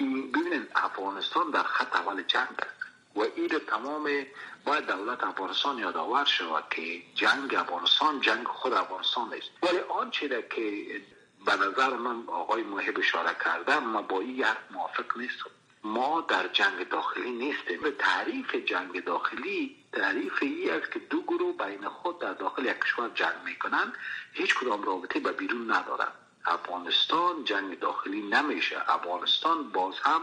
ببینید 0.00 0.70
افغانستان 0.74 1.50
در 1.50 1.62
خط 1.62 1.96
اول 1.96 2.22
جنگ 2.22 2.48
است. 2.58 2.82
و 3.16 3.20
این 3.20 3.48
تمام 3.48 4.26
باید 4.64 4.86
دولت 4.86 5.24
افغانستان 5.24 5.78
یادآور 5.78 6.24
شود 6.24 6.64
که 6.70 7.02
جنگ 7.14 7.54
افغانستان 7.54 8.20
جنگ 8.20 8.46
خود 8.46 8.72
افغانستان 8.72 9.32
است. 9.34 9.50
ولی 9.62 9.78
آنچه 9.78 10.28
که 10.28 11.00
به 11.46 11.56
نظر 11.56 11.96
من 11.96 12.24
آقای 12.26 12.62
محب 12.62 12.98
اشاره 12.98 13.36
کرده 13.44 13.78
ما 13.78 14.02
با 14.02 14.20
این 14.20 14.44
حرف 14.44 14.70
موافق 14.70 15.16
نیستم. 15.16 15.50
ما 15.84 16.20
در 16.20 16.48
جنگ 16.48 16.88
داخلی 16.88 17.30
نیستیم 17.30 17.80
به 17.80 17.90
تعریف 17.90 18.54
جنگ 18.54 19.04
داخلی 19.04 19.76
تعریف 19.92 20.42
ای 20.42 20.70
است 20.70 20.92
که 20.92 20.98
دو 20.98 21.22
گروه 21.22 21.56
بین 21.56 21.88
خود 21.88 22.18
در 22.18 22.32
داخل 22.32 22.64
یک 22.64 22.80
کشور 22.80 23.10
جنگ 23.14 23.34
می‌کنن. 23.44 23.92
هیچ 24.32 24.54
کدام 24.54 24.82
رابطه 24.82 25.20
به 25.20 25.32
بیرون 25.32 25.70
ندارن. 25.72 26.12
افغانستان 26.44 27.44
جنگ 27.44 27.78
داخلی 27.78 28.22
نمیشه. 28.22 28.92
افغانستان 28.92 29.68
باز 29.68 29.94
هم 30.02 30.22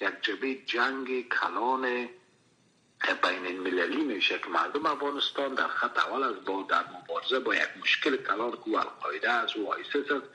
یک 0.00 0.20
جبه 0.22 0.54
جنگ 0.54 1.28
کلان 1.28 2.08
بین 3.12 3.46
المللی 3.46 4.04
میشه 4.04 4.38
که 4.38 4.48
مردم 4.48 4.86
افغانستان 4.86 5.54
در 5.54 5.68
خط 5.68 5.98
اول 5.98 6.22
از 6.22 6.44
با 6.44 6.66
در 6.68 6.84
مبارزه 7.02 7.38
با 7.38 7.54
یک 7.54 7.68
مشکل 7.82 8.16
کلان 8.16 8.50
که 8.50 8.78
القاعده 8.78 9.30
است 9.30 9.56
و 9.56 9.72
آیسیس 9.72 10.10
است 10.10 10.26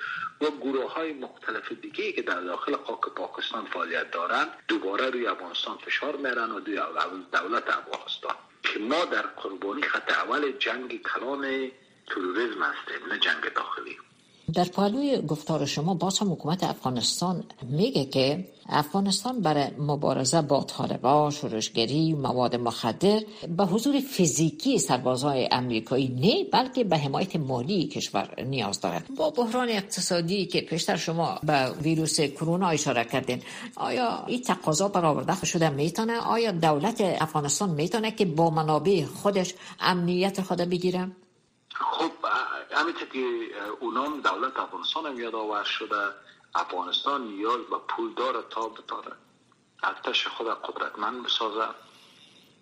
و 0.42 0.46
گروه 0.46 0.94
های 0.94 1.14
مختلف 1.14 1.72
دیگه 1.72 2.12
که 2.12 2.22
در 2.22 2.42
داخل 2.42 2.76
خاک 2.76 3.02
پاکستان 3.16 3.66
فعالیت 3.66 4.12
دارند 4.12 4.48
دوباره 4.68 5.10
روی 5.10 5.28
افغانستان 5.28 5.78
فشار 5.78 6.16
میرن 6.16 6.52
و 6.52 6.60
دولت 7.32 7.70
افغانستان. 7.70 8.36
که 8.64 8.80
ما 8.80 9.06
در 9.06 9.22
قربانی 9.22 9.82
خط 9.82 10.12
اول 10.12 10.52
جنگ 10.52 11.02
کلان 11.02 11.72
تروریسم 12.08 12.64
هستیم 12.64 13.08
نه 13.12 13.20
جنگ 13.20 13.54
داخلی. 13.54 13.98
در 14.54 14.66
پالوی 14.66 15.22
گفتار 15.28 15.66
شما 15.66 15.94
باز 15.94 16.20
هم 16.20 16.32
حکومت 16.32 16.64
افغانستان 16.64 17.44
میگه 17.64 18.06
که 18.06 18.48
افغانستان 18.70 19.42
برای 19.42 19.68
مبارزه 19.78 20.42
با 20.42 20.64
طالبان 20.64 21.32
شورشگری 21.32 22.14
مواد 22.14 22.56
مخدر 22.56 23.22
به 23.58 23.66
حضور 23.66 24.00
فیزیکی 24.00 24.80
سربازهای 24.80 25.50
امریکایی 25.52 26.08
نه 26.08 26.44
بلکه 26.52 26.84
به 26.84 26.98
حمایت 26.98 27.36
مالی 27.36 27.88
کشور 27.88 28.44
نیاز 28.44 28.82
دارد. 28.82 29.06
با 29.18 29.30
بحران 29.30 29.70
اقتصادی 29.70 30.46
که 30.46 30.62
پیشتر 30.62 30.96
شما 30.98 31.40
به 31.44 31.72
ویروس 31.82 32.22
کرونا 32.22 32.68
اشاره 32.68 33.04
کردین 33.04 33.42
آیا 33.76 34.24
این 34.28 34.42
تقاضا 34.42 34.88
برآورده 34.88 35.46
شده 35.46 35.70
می‌تونه؟ 35.70 36.20
آیا 36.20 36.52
دولت 36.52 37.02
افغانستان 37.02 37.70
می‌تونه 37.70 38.12
که 38.12 38.26
با 38.26 38.50
منابع 38.50 39.06
خودش 39.06 39.54
امنیت 39.80 40.42
خود 40.42 40.58
بگیره؟ 40.58 41.12
خب 41.74 42.12
همینطور 42.80 43.08
که 43.08 43.20
اونام 43.80 44.22
دولت 44.22 44.60
افغانستان 44.60 45.06
هم 45.06 45.20
یادآور 45.20 45.64
شده 45.64 46.14
افغانستان 46.56 47.28
نیاز 47.28 47.62
به 47.62 47.78
پول 47.78 48.14
داره 48.14 48.42
تا 48.50 48.68
بتاره 48.68 49.12
ارتش 49.84 50.28
خود 50.28 50.48
قدرتمند 50.48 51.24
بسازه 51.24 51.68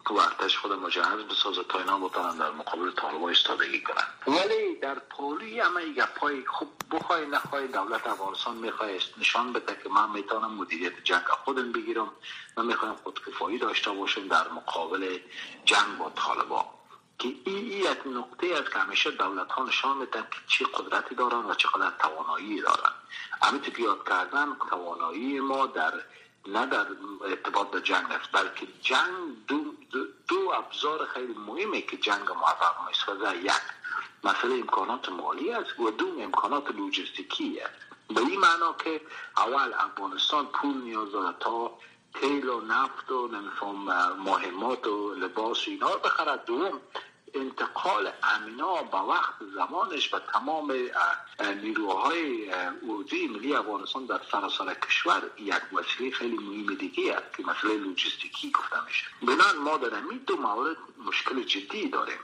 و 0.10 0.14
ارتش 0.14 0.58
خود 0.58 0.72
مجهز 0.72 1.20
بسازه 1.20 1.64
تا 1.64 1.80
اینا 1.80 2.00
بتانن 2.00 2.38
در 2.38 2.52
مقابل 2.52 2.92
طالبان 2.92 3.32
استادگی 3.32 3.84
کنن. 3.84 4.36
ولی 4.38 4.76
در 4.76 5.00
پولی 5.00 5.60
همه 5.60 5.94
پای 6.16 6.46
خوب 6.46 6.68
بخوای 6.92 7.26
نخوای 7.26 7.68
دولت 7.68 8.08
افغانستان 8.08 8.58
می‌خوای 8.58 9.00
نشان 9.18 9.54
بده 9.54 9.80
که 9.84 9.90
من 9.90 10.10
می‌تونم 10.10 10.54
مدیریت 10.54 11.04
جنگ 11.04 11.24
خودم 11.44 11.72
بگیرم 11.72 12.12
من 12.58 12.66
می‌خوایم 12.66 12.96
خودکفایی 12.96 13.58
داشته 13.58 13.92
باشم 13.92 14.28
در 14.28 14.48
مقابل 14.48 15.20
جنگ 15.66 15.98
با 15.98 16.10
طالبان. 16.10 16.66
که 17.20 17.28
این 17.46 17.68
یک 17.68 18.08
نقطه 18.08 18.48
از 18.48 18.70
که 18.70 18.80
همیشه 18.80 19.12
دولت 19.12 19.52
ها 19.52 19.64
نشان 19.64 19.98
میدن 19.98 20.22
که 20.22 20.38
چی 20.48 20.66
قدرتی 20.66 21.16
دارن 21.16 21.46
و 21.46 21.54
چقدر 21.54 21.92
توانایی 22.00 22.62
دارن. 22.62 22.92
همین 23.42 23.62
که 23.62 23.82
یاد 23.82 24.10
کردن 24.10 24.58
توانایی 24.70 25.40
ما 25.40 25.66
در 25.66 25.94
نه 26.48 26.66
در 26.66 26.86
ارتباط 27.26 27.72
به 27.72 27.82
جنگ 27.82 28.12
است 28.12 28.32
بلکه 28.32 28.68
جنگ 28.82 29.46
دو, 29.48 29.74
دو, 30.28 30.50
ابزار 30.50 31.06
خیلی 31.06 31.34
مهمه 31.34 31.82
که 31.82 31.98
جنگ 31.98 32.32
موفق 32.32 32.76
می‌سازه 32.88 33.38
یک 33.38 33.52
مسئله 34.24 34.56
امکانات 34.56 35.10
مالی 35.10 35.52
است 35.52 35.80
و 35.80 35.92
دو 35.92 36.20
امکانات 36.20 36.72
لوجستیکی 36.72 37.60
است. 37.60 37.74
به 38.08 38.22
این 38.22 38.40
معنا 38.40 38.74
که 38.74 39.02
اول 39.38 39.74
افغانستان 39.74 40.46
پول 40.46 40.78
نیاز 40.78 41.12
داره 41.12 41.36
تا 41.40 41.80
تیل 42.14 42.50
و 42.50 42.62
نفت 42.62 43.12
و 43.12 43.28
مهمات 44.18 44.88
و 44.88 45.14
لباس 45.14 45.68
و 45.68 45.72
اینا 45.72 45.98
بخرد. 45.98 46.46
دوم 46.46 46.82
انتقال 47.34 48.12
امینا 48.24 48.84
با 48.84 49.08
وقت 49.08 49.34
زمانش 49.56 50.10
به 50.10 50.22
تمام 50.34 50.74
نیروهای 51.62 52.52
اردوی 52.90 53.28
ملی 53.28 53.56
افغانستان 53.56 54.06
در 54.06 54.22
سراسر 54.32 54.74
کشور 54.74 55.22
یک 55.38 55.74
وسیله 55.74 56.12
خیلی 56.12 56.38
مهم 56.38 56.76
دیگه 56.76 57.14
است 57.14 57.38
که 57.38 57.44
مسئله 57.44 57.78
لوجستیکی 57.78 58.52
گفته 58.52 58.86
میشه. 58.86 59.06
بنان 59.22 59.58
ما 59.64 59.78
در 59.78 59.96
این 59.96 60.22
دو 60.28 60.38
مورد 60.38 60.78
مشکل 61.06 61.44
جدی 61.44 61.90
داریم 61.90 62.20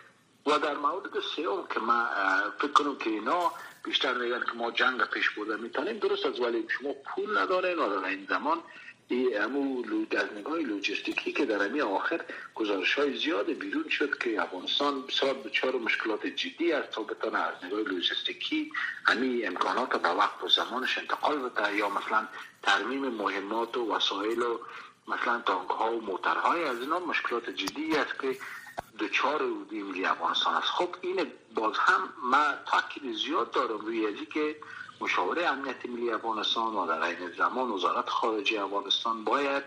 و 0.45 0.59
در 0.59 0.77
مورد 0.77 1.09
سیوم 1.35 1.67
که 1.73 1.79
ما 1.79 2.07
فکر 2.59 2.71
کنم 2.71 2.95
که 2.95 3.09
اینا 3.09 3.51
بیشتر 3.83 4.13
میگن 4.13 4.39
که 4.39 4.51
ما 4.51 4.71
جنگ 4.71 5.03
پیش 5.03 5.29
برده 5.29 5.55
می‌تونیم 5.55 5.97
درست 5.97 6.25
از 6.25 6.39
ولی 6.39 6.67
شما 6.69 6.93
پول 6.93 7.37
ندارین 7.37 7.79
و 7.79 7.99
در 7.99 8.07
این 8.07 8.25
زمان 8.29 8.59
امو 9.11 9.83
از 10.17 10.33
نگاه 10.37 10.59
لوجستیکی 10.59 11.31
که 11.33 11.45
در 11.45 11.65
امی 11.65 11.81
آخر 11.81 12.21
گزارش 12.55 12.93
های 12.93 13.17
زیاد 13.17 13.45
بیرون 13.45 13.89
شد 13.89 14.17
که 14.17 14.41
افغانستان 14.41 15.01
بسیار 15.01 15.33
بچار 15.33 15.75
مشکلات 15.75 16.25
جدی 16.25 16.71
است 16.71 16.91
تا 16.91 17.03
از 17.37 17.65
نگاه 17.65 17.79
لوجستیکی 17.79 18.71
امی 19.07 19.45
امکانات 19.45 20.01
به 20.01 20.09
وقت 20.09 20.43
و 20.43 20.47
زمانش 20.47 20.97
انتقال 20.97 21.49
بده 21.49 21.77
یا 21.77 21.89
مثلا 21.89 22.27
ترمیم 22.63 23.07
مهمات 23.07 23.77
و 23.77 23.95
وسایل 23.95 24.41
و 24.41 24.59
مثلا 25.07 25.41
تانک 25.45 25.69
ها 25.69 25.97
و 25.97 26.01
موترهای 26.01 26.63
از 26.63 26.79
اینا 26.79 26.99
مشکلات 26.99 27.49
جدی 27.49 27.95
است 27.95 28.19
که 28.19 28.37
دوچار 28.97 29.41
رودی 29.41 29.83
ملی 29.83 30.05
افغانستان 30.05 30.55
است. 30.55 30.67
خب 30.67 30.95
این 31.01 31.31
باز 31.55 31.73
هم 31.77 32.09
ما 32.23 32.53
تاکید 32.65 33.15
زیاد 33.15 33.51
دارم 33.51 33.79
روی 33.79 34.25
که 34.25 34.55
مشاوره 35.03 35.47
امنیت 35.47 35.85
ملی 35.85 36.11
افغانستان 36.11 36.75
و 36.75 36.87
در 36.87 37.01
این 37.01 37.31
زمان 37.37 37.71
وزارت 37.71 38.09
خارجه 38.09 38.63
افغانستان 38.63 39.23
باید 39.23 39.63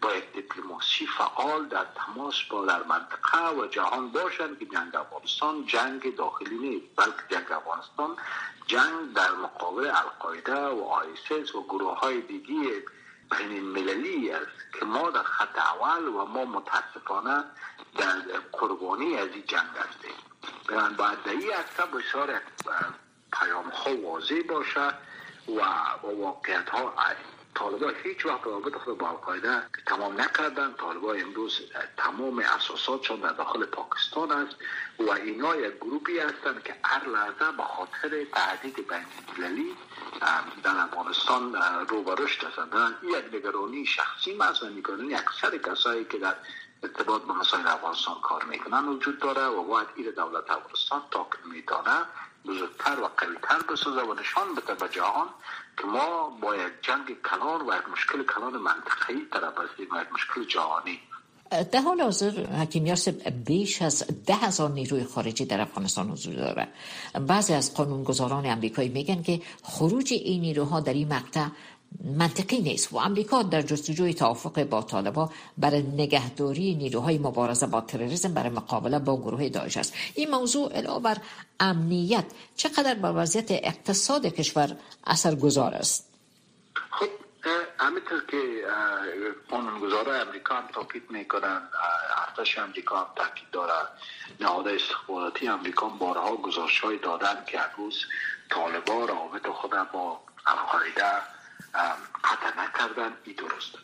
با 0.00 0.14
یک 0.14 0.32
دیپلماسی 0.32 1.06
فعال 1.06 1.68
در 1.68 1.86
تماس 1.94 2.34
با 2.50 2.66
در 2.66 2.82
منطقه 2.82 3.60
و 3.60 3.66
جهان 3.66 4.10
باشند 4.10 4.58
که 4.58 4.66
جنگ 4.66 4.96
افغانستان 4.96 5.66
جنگ 5.66 6.16
داخلی 6.16 6.58
نیست 6.58 6.86
بلکه 6.96 7.22
جنگ 7.30 7.52
افغانستان 7.52 8.16
جنگ 8.66 9.12
در 9.14 9.32
مقابل 9.32 9.86
القاعده 9.86 10.66
و 10.66 10.84
آیسیس 10.84 11.54
و 11.54 11.62
گروه 11.62 11.98
های 11.98 12.20
دیگی 12.20 12.70
بین 13.30 13.64
مللی 13.64 14.30
است 14.30 14.72
که 14.78 14.84
ما 14.84 15.10
در 15.10 15.22
خط 15.22 15.58
اول 15.58 16.08
و 16.08 16.24
ما 16.24 16.44
متاسفانه 16.44 17.44
در 17.96 18.18
قربانی 18.52 19.16
از 19.16 19.28
این 19.28 19.44
جنگ 19.46 19.70
هستیم. 19.76 20.14
باید 20.96 21.22
در 21.22 21.32
این 21.32 21.52
پیام 23.32 23.68
ها 23.68 23.96
واضح 23.96 24.42
باشه 24.48 24.94
و 25.48 25.60
واقعیت 26.02 26.68
ها 26.68 26.94
طالبان 27.58 27.94
هیچ 28.04 28.26
وقت 28.26 28.44
روابط 28.44 28.74
خود 28.74 28.98
با 28.98 29.08
القاعده 29.08 29.62
تمام 29.86 30.20
نکردن. 30.20 30.74
طالبان 30.78 31.20
امروز 31.20 31.60
تمام 31.96 32.38
اساساتشان 32.38 33.20
در 33.20 33.32
داخل 33.32 33.64
پاکستان 33.64 34.32
است 34.32 34.56
و 34.98 35.10
اینا 35.10 35.56
یک 35.56 35.74
گروپی 35.74 36.18
هستند 36.18 36.62
که 36.62 36.74
هر 36.84 37.08
لحظه 37.08 37.52
به 37.56 37.62
خاطر 37.62 38.24
تهدید 38.24 38.76
بین 39.38 39.76
در 40.62 40.76
افغانستان 40.76 41.56
رو 41.88 42.02
به 42.02 42.14
هستند. 42.44 42.94
یک 43.02 43.34
نگرانی 43.34 43.86
شخصی 43.86 44.38
است 44.40 44.62
و 44.62 44.68
نگرانی 44.68 45.14
اکثر 45.14 45.58
کسایی 45.58 46.04
که 46.04 46.18
در 46.18 46.34
ارتباط 46.82 47.22
با 47.22 47.34
مسائل 47.34 47.66
افغانستان 47.66 48.20
کار 48.22 48.44
می‌کنن 48.44 48.88
وجود 48.88 49.18
داره 49.18 49.46
و 49.46 49.62
باید 49.62 49.88
این 49.96 50.10
دولت 50.10 50.50
افغانستان 50.50 51.02
تا 51.10 51.28
که 51.32 51.48
میتانه 51.48 52.06
بزرگتر 52.48 53.00
و 53.00 53.08
قویتر 53.16 53.72
بسازه 53.72 54.00
و 54.00 54.14
نشان 54.14 54.54
بده 54.54 54.74
به 54.74 54.88
جهان 54.94 55.26
که 55.78 55.84
ما 55.86 56.38
با 56.42 56.56
یک 56.56 56.72
جنگ 56.82 57.06
کلان 57.30 57.60
و 57.60 57.74
یک 57.78 57.88
مشکل 57.92 58.24
کلان 58.24 58.52
منطقه‌ای 58.56 59.20
طرف 59.32 59.54
هستیم 59.58 59.86
و 59.92 60.02
یک 60.02 60.12
مشکل 60.12 60.44
جهانی. 60.44 61.00
در 61.72 61.80
حال 61.80 62.00
حاضر 62.00 62.30
حکیم 62.30 62.86
یاسب 62.86 63.28
بیش 63.46 63.82
از 63.82 64.04
ده 64.26 64.34
هزار 64.34 64.70
نیروی 64.70 65.04
خارجی 65.04 65.44
در 65.44 65.60
افغانستان 65.60 66.10
حضور 66.10 66.34
داره. 66.34 66.68
بعضی 67.20 67.54
از 67.54 67.74
قانونگذاران 67.74 68.46
امریکایی 68.46 68.88
میگن 68.88 69.22
که 69.22 69.40
خروج 69.62 70.12
این 70.12 70.40
نیروها 70.40 70.80
در 70.80 70.92
این 70.92 71.14
مقطع 71.14 71.46
منطقی 72.04 72.60
نیست. 72.60 72.92
و 72.92 72.96
امریکا 72.96 73.42
در 73.42 73.62
جستجوی 73.62 74.14
توافق 74.14 74.64
با 74.64 74.82
طالبا 74.82 75.30
برای 75.58 75.82
نگهداری 75.82 76.74
نیروهای 76.74 77.18
مبارزه 77.18 77.66
با 77.66 77.80
تروریسم 77.80 78.34
برای 78.34 78.50
مقابله 78.50 78.98
با 78.98 79.16
گروه 79.16 79.48
داعش 79.48 79.76
است. 79.76 79.94
این 80.14 80.30
موضوع 80.30 80.72
علاوه 80.72 81.02
بر 81.02 81.16
امنیت 81.60 82.24
چقدر 82.56 82.94
بر 82.94 83.12
وضعیت 83.16 83.50
اقتصاد 83.50 84.26
کشور 84.26 84.76
اثرگذار 85.06 85.74
است؟ 85.74 86.08
خب 86.90 87.08
همینطور 87.78 88.26
که 88.30 88.38
قانونگذار 89.50 90.08
امریکا 90.10 90.54
هم 90.54 90.68
تاکید 90.74 91.10
می‌کنن 91.10 91.62
ارتش 92.28 92.58
امریکا 92.58 92.96
هم 92.96 93.06
تاکید 93.16 93.50
داره 93.52 93.88
نهاد 94.40 94.68
استخباراتی 94.68 95.48
امریکا 95.48 95.88
بارها 95.88 96.36
گزارش 96.36 96.80
های 96.80 96.98
دادن 96.98 97.44
که 97.46 97.58
روز 97.76 98.04
طالبا 98.50 99.04
روابط 99.04 99.46
خود 99.46 99.70
با 99.92 100.20
القاعده 100.46 101.37
قطع 102.24 102.60
نکردن 102.62 103.16
ای 103.24 103.32
درست. 103.32 103.74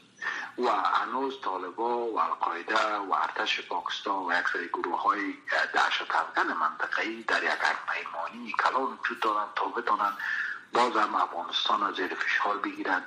و 0.59 0.69
هنوز 0.71 1.41
طالبا 1.45 2.07
و 2.07 2.19
القاعده 2.21 2.97
و 2.97 3.13
ارتش 3.13 3.61
پاکستان 3.61 4.27
و 4.27 4.41
یک 4.41 4.49
سری 4.53 4.69
گروه 4.69 5.03
های 5.03 5.35
دهشت 5.75 6.03
افغان 6.11 6.53
منطقه‌ای 6.53 7.23
در 7.23 7.43
یک 7.43 7.51
پیمانی 7.93 8.53
کلان 8.53 8.83
وجود 8.83 9.21
دارند 9.21 9.49
تا 9.57 9.65
بتانن 9.65 10.13
باز 10.73 10.97
هم 10.97 11.15
افغانستان 11.15 11.81
را 11.81 11.93
زیر 11.93 12.15
فشار 12.15 12.59
بگیرند 12.59 13.07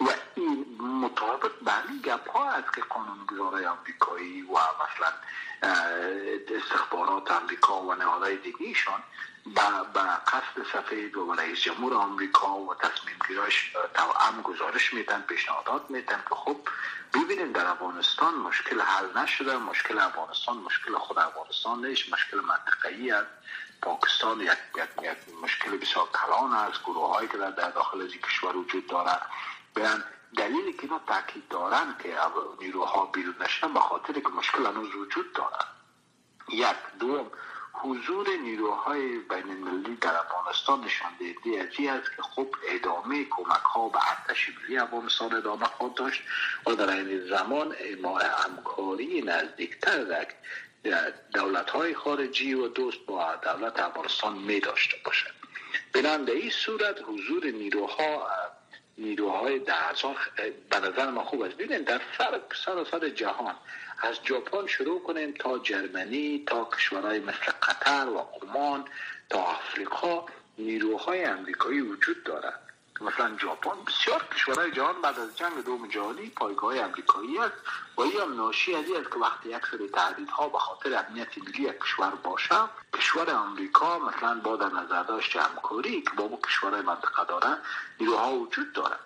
و 0.00 0.08
این 0.34 0.76
مطابق 0.80 1.52
به 1.64 1.72
این 1.88 2.00
گپ 2.00 2.30
ها 2.30 2.50
است 2.50 2.74
که 2.74 2.80
قانونگذارای 2.80 3.64
امریکایی 3.64 4.42
و 4.42 4.52
مثلا 4.52 5.12
استخبارات 6.56 7.30
امریکا 7.30 7.80
و 7.80 7.94
نهادهای 7.94 8.36
دیگهشان 8.36 9.02
به 9.44 10.00
قصد 10.00 10.66
سفید 10.72 11.16
و 11.16 11.34
رئیس 11.34 11.60
جمهور 11.60 11.94
آمریکا 11.94 12.56
و 12.56 12.74
تصمیم 12.74 13.16
گیراش 13.28 13.72
توام 13.94 14.42
گزارش 14.42 14.94
میدن 14.94 15.20
پیشنهادات 15.28 15.90
میدن 15.90 16.22
که 16.28 16.34
خب 16.34 16.56
ببینید 17.14 17.52
در 17.52 17.66
افغانستان 17.66 18.34
مشکل 18.34 18.80
حل 18.80 19.18
نشده 19.18 19.56
مشکل 19.56 19.98
افغانستان 19.98 20.56
مشکل 20.56 20.98
خود 20.98 21.18
افغانستان 21.18 21.86
نیست 21.86 22.12
مشکل 22.12 22.40
منطقه‌ای 22.40 23.10
است. 23.10 23.26
پاکستان 23.82 24.40
یک, 24.40 24.58
یک, 25.02 25.18
مشکل 25.42 25.76
بسیار 25.76 26.08
کلان 26.08 26.52
است. 26.52 26.82
گروه 26.82 27.14
هایی 27.14 27.28
که 27.28 27.36
در, 27.36 27.70
داخل 27.70 28.02
از 28.02 28.10
کشور 28.10 28.56
وجود 28.56 28.86
دارد 28.86 29.26
بیان 29.74 30.04
دلیلی 30.36 30.72
که 30.72 30.82
اینا 30.82 31.00
تاکید 31.06 31.48
دارن 31.48 31.94
که 32.02 32.16
نیروها 32.60 33.06
بیرون 33.06 33.34
نشن 33.40 33.72
به 33.72 33.80
خاطر 33.80 34.12
که 34.12 34.28
مشکل 34.28 34.66
هنوز 34.66 34.94
وجود 34.94 35.32
دارد 35.32 35.66
یک 36.48 36.76
دوم 36.98 37.30
حضور 37.84 38.36
نیروهای 38.36 39.18
بین 39.18 39.50
المللی 39.50 39.96
در 39.96 40.16
افغانستان 40.16 40.84
نشان 40.84 41.10
دهنده 41.44 41.92
است 41.92 42.16
که 42.16 42.22
خب 42.22 42.54
ادامه 42.68 43.24
کمک 43.30 43.62
ها 43.74 43.88
به 43.88 43.98
ارتش 44.10 44.50
ملی 44.62 44.78
افغانستان 44.78 45.34
ادامه 45.34 45.64
خواهد 45.64 45.94
داشت 45.94 46.22
و 46.66 46.74
در 46.74 46.90
این 46.90 47.26
زمان 47.26 47.74
ما 48.02 48.18
همکاری 48.18 49.22
نزدیکتر 49.22 50.04
در 50.84 51.12
دولت 51.34 51.70
های 51.70 51.94
خارجی 51.94 52.54
و 52.54 52.68
دوست 52.68 52.98
با 53.06 53.36
دولت 53.36 53.80
افغانستان 53.80 54.38
می 54.38 54.60
داشته 54.60 54.96
باشد. 55.04 55.30
بنابراین 55.92 56.40
این 56.42 56.50
صورت 56.50 57.02
حضور 57.02 57.46
نیروها 57.46 58.28
نیروهای 58.98 59.58
درزان 59.58 60.16
به 60.70 60.80
نظر 60.80 61.10
ما 61.10 61.24
خوب 61.24 61.42
است. 61.42 61.54
ببینید 61.54 61.84
در 61.84 62.00
سر 62.18 62.84
سر 62.90 63.08
جهان 63.08 63.54
از 63.98 64.16
ژاپن 64.24 64.66
شروع 64.66 65.02
کنیم 65.02 65.34
تا 65.38 65.58
جرمنی 65.58 66.44
تا 66.46 66.64
کشورهای 66.64 67.20
مثل 67.20 67.52
قطر 67.62 68.08
و 68.08 68.18
عمان 68.18 68.84
تا 69.30 69.38
آفریقا 69.38 70.26
نیروهای 70.58 71.24
امریکایی 71.24 71.80
وجود 71.80 72.24
دارد. 72.24 72.60
مثلا 73.00 73.38
ژاپن 73.38 73.84
بسیار 73.86 74.24
کشورهای 74.34 74.70
جهان 74.70 75.02
بعد 75.02 75.18
از 75.18 75.36
جنگ 75.36 75.64
دوم 75.64 75.88
جهانی 75.88 76.26
پایگاه 76.26 76.78
امریکایی 76.78 77.38
است 77.38 77.54
و 77.96 78.00
این 78.02 78.20
هم 78.20 78.36
ناشی 78.36 78.74
از 78.74 78.84
است 78.90 79.10
که 79.10 79.18
وقتی 79.18 79.48
یک 79.48 79.66
سری 79.70 79.88
تهدیدها 79.88 80.48
به 80.48 80.58
خاطر 80.58 81.04
امنیت 81.08 81.38
ملی 81.38 81.72
کشور 81.80 82.10
باشه 82.10 82.54
کشور 82.92 83.30
امریکا 83.30 83.98
مثلا 83.98 84.40
با 84.40 84.56
در 84.56 84.68
نظر 84.68 85.02
داشت 85.02 85.36
همکاری 85.36 86.02
که 86.02 86.10
با 86.10 86.38
کشورهای 86.46 86.82
منطقه 86.82 87.24
دارن 87.24 87.58
نیروها 88.00 88.32
وجود 88.32 88.72
دارد 88.72 89.00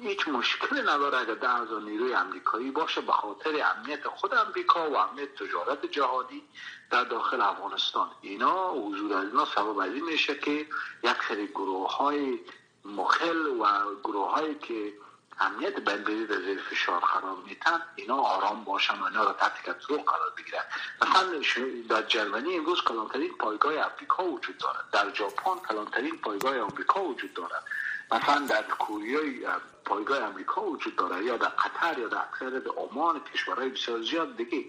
هیچ 0.00 0.28
مشکلی 0.28 0.80
نداره 0.80 1.18
اگر 1.18 1.34
ده 1.34 1.48
هزار 1.48 1.80
نیروی 1.80 2.14
امریکایی 2.14 2.70
باشه 2.70 3.00
به 3.00 3.12
خاطر 3.12 3.50
امنیت 3.76 4.08
خود 4.08 4.34
امریکا 4.34 4.90
و 4.90 4.96
امنیت 4.96 5.34
تجارت 5.34 5.86
جهانی 5.86 6.42
در 6.90 7.04
داخل 7.04 7.40
افغانستان. 7.40 8.10
اینا 8.20 8.70
حضور 8.70 9.12
از 9.12 9.24
اینا 9.24 9.44
سبب 9.44 9.78
از 9.78 9.90
میشه 9.90 10.34
که 10.34 10.66
یک 11.02 11.16
سری 11.28 11.46
گروه 11.46 11.96
های 11.96 12.38
مخل 12.84 13.46
و 13.46 13.66
گروه 14.04 14.30
هایی 14.30 14.54
که 14.54 14.92
امنیت 15.40 15.80
بندری 15.80 16.26
در 16.26 16.40
زیر 16.40 16.62
فشار 16.70 17.00
قرار 17.00 17.36
میتن 17.46 17.82
اینا 17.96 18.16
آرام 18.16 18.64
باشن 18.64 18.98
و 18.98 19.04
اینا 19.04 19.24
را 19.24 19.32
تحت 19.32 19.62
کنترل 19.62 20.02
قرار 20.02 20.32
بگیرن. 20.38 20.64
مثلا 21.02 21.42
در 21.88 22.02
جرمنی 22.02 22.56
امروز 22.56 22.82
کلانترین 22.82 23.34
پایگاه 23.38 23.72
امریکا 23.72 24.24
وجود 24.24 24.58
دارد 24.58 24.84
در 24.92 25.14
ژاپن 25.14 25.58
کلانترین 25.68 26.18
پایگاه 26.18 26.56
امریکا 26.56 27.02
وجود 27.02 27.34
دارد 27.34 27.64
مثلا 28.12 28.46
در 28.46 28.62
کوریای 28.62 29.46
پایگاه 29.84 30.22
امریکا 30.22 30.62
وجود 30.62 30.96
داره 30.96 31.24
یا 31.24 31.36
در 31.36 31.48
قطر 31.48 31.98
یا 31.98 32.08
در 32.08 32.18
اکثر 32.18 32.62
عمان 32.76 33.20
کشورهای 33.34 33.68
بسیار 33.68 34.02
زیاد 34.02 34.36
دیگه. 34.36 34.64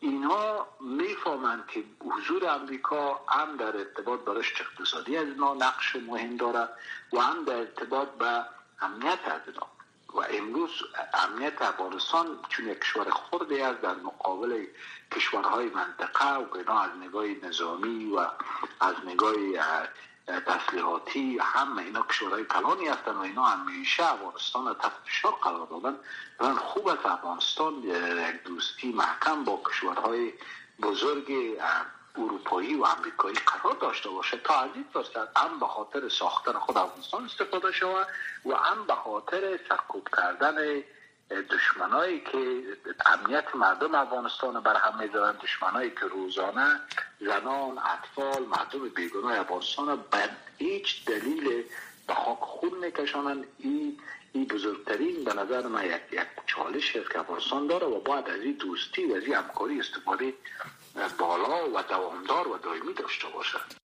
اینها 0.00 0.68
می‌فهمند 0.80 1.66
که 1.66 1.84
حضور 2.00 2.48
امریکا 2.48 3.20
هم 3.28 3.56
در 3.56 3.76
ارتباط 3.76 4.20
با 4.20 4.32
رشد 4.32 4.60
اقتصادی 4.60 5.16
از 5.16 5.26
اینا 5.26 5.54
نقش 5.54 5.96
مهم 5.96 6.36
داره 6.36 6.68
و 7.12 7.20
هم 7.20 7.44
در 7.44 7.56
ارتباط 7.56 8.08
به 8.08 8.44
امنیت 8.80 9.18
از 9.24 9.40
اینا. 9.46 9.66
و 10.14 10.20
امروز 10.20 10.70
امنیت 11.14 11.62
افغانستان 11.62 12.38
چون 12.48 12.68
یک 12.68 12.80
کشور 12.80 13.10
خردی 13.10 13.60
است 13.60 13.80
در 13.80 13.94
مقابل 13.94 14.66
کشورهای 15.12 15.66
منطقه 15.66 16.34
و 16.34 16.56
اینا 16.56 16.80
از 16.80 16.90
نگاه 17.00 17.26
نظامی 17.42 18.12
و 18.12 18.18
از 18.80 18.94
نگاه 19.06 19.32
تسلیحاتی 20.26 21.38
همه 21.42 21.82
اینا 21.82 22.02
کشورهای 22.02 22.44
کلانی 22.44 22.88
هستن 22.88 23.12
و 23.12 23.20
اینا 23.20 23.42
همیشه 23.42 24.12
افغانستان 24.12 24.74
تحت 24.74 24.92
فشار 25.06 25.32
قرار 25.32 25.66
دادن. 25.66 25.96
من 26.40 26.54
خوب 26.54 26.88
از 26.88 26.98
افغانستان 27.04 27.74
یک 27.74 28.42
دوستی 28.44 28.92
محکم 28.92 29.44
با 29.44 29.62
کشورهای 29.66 30.32
بزرگ 30.82 31.58
اروپایی 32.18 32.74
و 32.74 32.84
امریکایی 32.84 33.36
قرار 33.36 33.76
داشته 33.80 34.08
باشه 34.08 34.36
تا 34.36 34.60
از 34.60 34.70
فرصت 34.92 35.38
هم 35.38 35.60
به 35.60 35.66
خاطر 35.66 36.08
ساختن 36.08 36.52
خود 36.52 36.78
افغانستان 36.78 37.24
استفاده 37.24 37.72
شود 37.72 38.06
و 38.46 38.54
هم 38.54 38.86
به 38.86 38.94
خاطر 38.94 39.58
سرکوب 39.68 40.08
کردن 40.16 40.82
دشمنایی 41.30 42.20
که 42.20 42.62
امنیت 43.06 43.54
مردم 43.54 43.94
افغانستان 43.94 44.60
بر 44.60 44.76
هم 44.76 44.98
می‌ذارن 45.02 45.36
دشمنایی 45.42 45.90
که 45.90 46.06
روزانه 46.06 46.80
زنان 47.20 47.78
اطفال 47.78 48.42
مردم 48.46 48.88
بیگناه 48.88 49.38
افغانستان 49.38 49.96
به 49.96 50.30
هیچ 50.58 51.04
دلیل 51.04 51.64
به 52.06 52.14
خاک 52.14 52.38
خون 52.40 52.78
میکشانن 52.78 53.44
این 53.58 53.98
این 54.32 54.44
بزرگترین 54.44 55.24
به 55.24 55.34
نظر 55.34 55.66
من 55.66 55.84
یک, 55.84 56.00
یک 56.12 56.26
چالش 56.46 56.92
که 56.92 57.18
افغانستان 57.18 57.66
داره 57.66 57.86
و 57.86 58.00
باید 58.00 58.28
از 58.28 58.40
این 58.40 58.52
دوستی 58.52 59.04
و 59.04 59.16
از 59.16 59.22
این 59.22 59.34
همکاری 59.34 59.80
استفاده 59.80 60.34
بالا 61.18 61.70
و 61.70 61.82
دوامدار 61.82 62.48
و 62.48 62.58
دائمی 62.58 62.94
داشته 62.94 63.28
باشد 63.28 63.81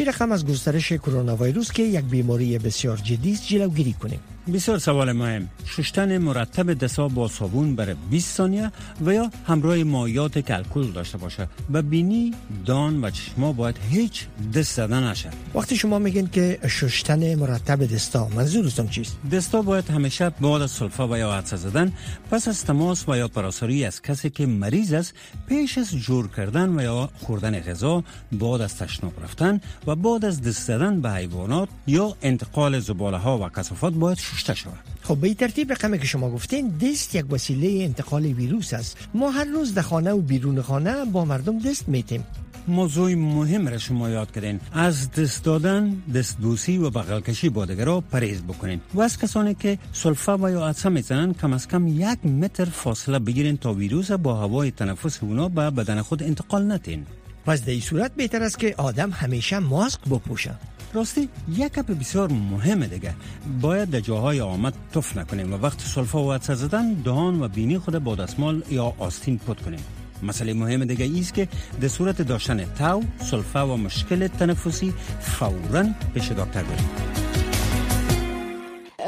چی 0.00 0.04
رقم 0.04 0.32
از 0.32 0.46
گسترش 0.46 0.92
کرونا 0.92 1.36
ویروس 1.36 1.72
که 1.72 1.82
یک 1.82 2.04
بیماری 2.04 2.58
بسیار 2.58 2.96
جدی 2.96 3.32
است 3.32 3.46
جلوگیری 3.46 3.92
کنیم. 3.92 4.20
بسیار 4.52 4.78
سوال 4.78 5.12
مهم. 5.12 5.48
ششتن 5.66 6.18
مرتب 6.18 6.72
دستا 6.72 7.08
با 7.08 7.28
صابون 7.28 7.76
برای 7.76 7.94
20 8.10 8.36
ثانیه 8.36 8.72
و 9.04 9.14
یا 9.14 9.30
همراه 9.46 9.76
مایات 9.84 10.38
کلکل 10.38 10.92
داشته 10.92 11.18
باشه. 11.18 11.48
و 11.72 11.82
بینی 11.82 12.34
دان 12.66 13.04
و 13.04 13.10
چشما 13.10 13.52
باید 13.52 13.76
هیچ 13.90 14.26
دست 14.54 14.74
زدن 14.74 15.10
نشه. 15.10 15.30
وقتی 15.54 15.76
شما 15.76 15.98
میگین 15.98 16.26
که 16.26 16.58
ششتن 16.68 17.34
مرتب 17.34 17.94
دستا 17.94 18.28
منظورتون 18.28 18.88
چیست؟ 18.88 19.16
دستا 19.32 19.62
باید 19.62 19.90
همیشه 19.90 20.30
بعد 20.30 20.62
از 20.62 20.70
سلفا 20.70 21.08
و 21.08 21.18
یا 21.18 21.32
عدسه 21.32 21.56
زدن. 21.56 21.92
پس 22.30 22.48
از 22.48 22.64
تماس 22.64 23.08
و 23.08 23.16
یا 23.16 23.28
پراساری 23.28 23.84
از 23.84 24.02
کسی 24.02 24.30
که 24.30 24.46
مریض 24.46 24.92
است 24.92 25.14
پیش 25.48 25.78
از 25.78 25.90
جور 25.96 26.28
کردن 26.28 26.78
و 26.78 26.82
یا 26.82 27.10
خوردن 27.26 27.60
غذا 27.60 28.04
بعد 28.32 28.60
از 28.60 28.76
تشناب 28.76 29.12
رفتن 29.24 29.60
و 29.86 29.94
بعد 29.96 30.24
از 30.24 30.42
دست 30.42 30.66
زدن 30.66 31.00
به 31.00 31.10
حیوانات 31.10 31.68
یا 31.86 32.16
انتقال 32.22 32.78
زباله 32.78 33.16
ها 33.16 33.38
و 33.38 33.48
کثافات 33.48 33.92
باید 33.92 34.18
شسته 34.36 34.54
شود 34.54 34.78
خب 35.02 35.16
به 35.16 35.34
ترتیب 35.34 35.72
رقمی 35.72 35.98
که 35.98 36.06
شما 36.06 36.30
گفتین 36.30 36.68
دست 36.68 37.14
یک 37.14 37.32
وسیله 37.32 37.84
انتقال 37.84 38.24
ویروس 38.24 38.74
است. 38.74 38.96
ما 39.14 39.30
هر 39.30 39.44
روز 39.44 39.74
در 39.74 39.82
خانه 39.82 40.10
و 40.10 40.20
بیرون 40.20 40.62
خانه 40.62 41.04
با 41.04 41.24
مردم 41.24 41.58
دست 41.58 41.88
میتیم. 41.88 42.24
موضوع 42.68 43.14
مهم 43.14 43.68
را 43.68 43.78
شما 43.78 44.10
یاد 44.10 44.32
کردین. 44.32 44.60
از 44.72 45.10
دست 45.10 45.44
دادن 45.44 46.02
دست 46.14 46.36
بوسی 46.36 46.78
و 46.78 46.90
بغل 46.90 47.20
کشی 47.20 47.48
با 47.48 47.64
را 47.64 48.00
پریز 48.00 48.42
بکنین. 48.42 48.80
و 48.94 49.00
از 49.00 49.18
کسانی 49.18 49.54
که 49.54 49.78
سلفا 49.92 50.38
و 50.38 50.50
یا 50.50 50.66
عدسه 50.66 50.88
می‌زنن 50.88 51.34
کم 51.34 51.52
از 51.52 51.68
کم 51.68 51.88
یک 51.88 52.26
متر 52.26 52.64
فاصله 52.64 53.18
بگیرین 53.18 53.56
تا 53.56 53.72
ویروس 53.72 54.10
با 54.10 54.34
هوای 54.34 54.70
تنفس 54.70 55.22
اونا 55.22 55.48
به 55.48 55.70
بدن 55.70 56.02
خود 56.02 56.22
انتقال 56.22 56.72
نتین. 56.72 57.06
پس 57.46 57.64
در 57.64 57.70
این 57.70 57.80
صورت 57.80 58.14
بهتر 58.14 58.42
است 58.42 58.58
که 58.58 58.74
آدم 58.78 59.10
همیشه 59.10 59.58
ماسک 59.58 60.00
بپوشه. 60.00 60.54
راستی 60.92 61.28
یک 61.48 61.72
کپ 61.72 61.86
بسیار 61.86 62.32
مهمه 62.32 62.86
دیگه. 62.86 63.14
باید 63.60 63.90
در 63.90 64.00
جاهای 64.00 64.40
آمد 64.40 64.74
تف 64.92 65.16
نکنیم 65.16 65.52
و 65.52 65.56
وقت 65.56 65.80
سلفا 65.80 66.24
و 66.24 66.32
عدسه 66.32 66.54
زدن 66.54 66.92
دهان 66.92 67.42
و 67.42 67.48
بینی 67.48 67.78
خود 67.78 67.98
با 67.98 68.14
دستمال 68.14 68.62
یا 68.70 68.92
آستین 68.98 69.38
پد 69.38 69.60
کنیم. 69.60 69.80
مسئله 70.22 70.54
مهم 70.54 70.84
دیگه 70.84 71.20
است 71.20 71.34
که 71.34 71.48
در 71.80 71.88
صورت 71.88 72.22
داشتن 72.22 72.64
تاو، 72.64 73.04
سلفا 73.30 73.74
و 73.74 73.76
مشکل 73.76 74.26
تنفسی 74.26 74.94
فورا 75.20 75.84
پیش 76.14 76.32
دکتر 76.32 76.62
بریم. 76.62 77.29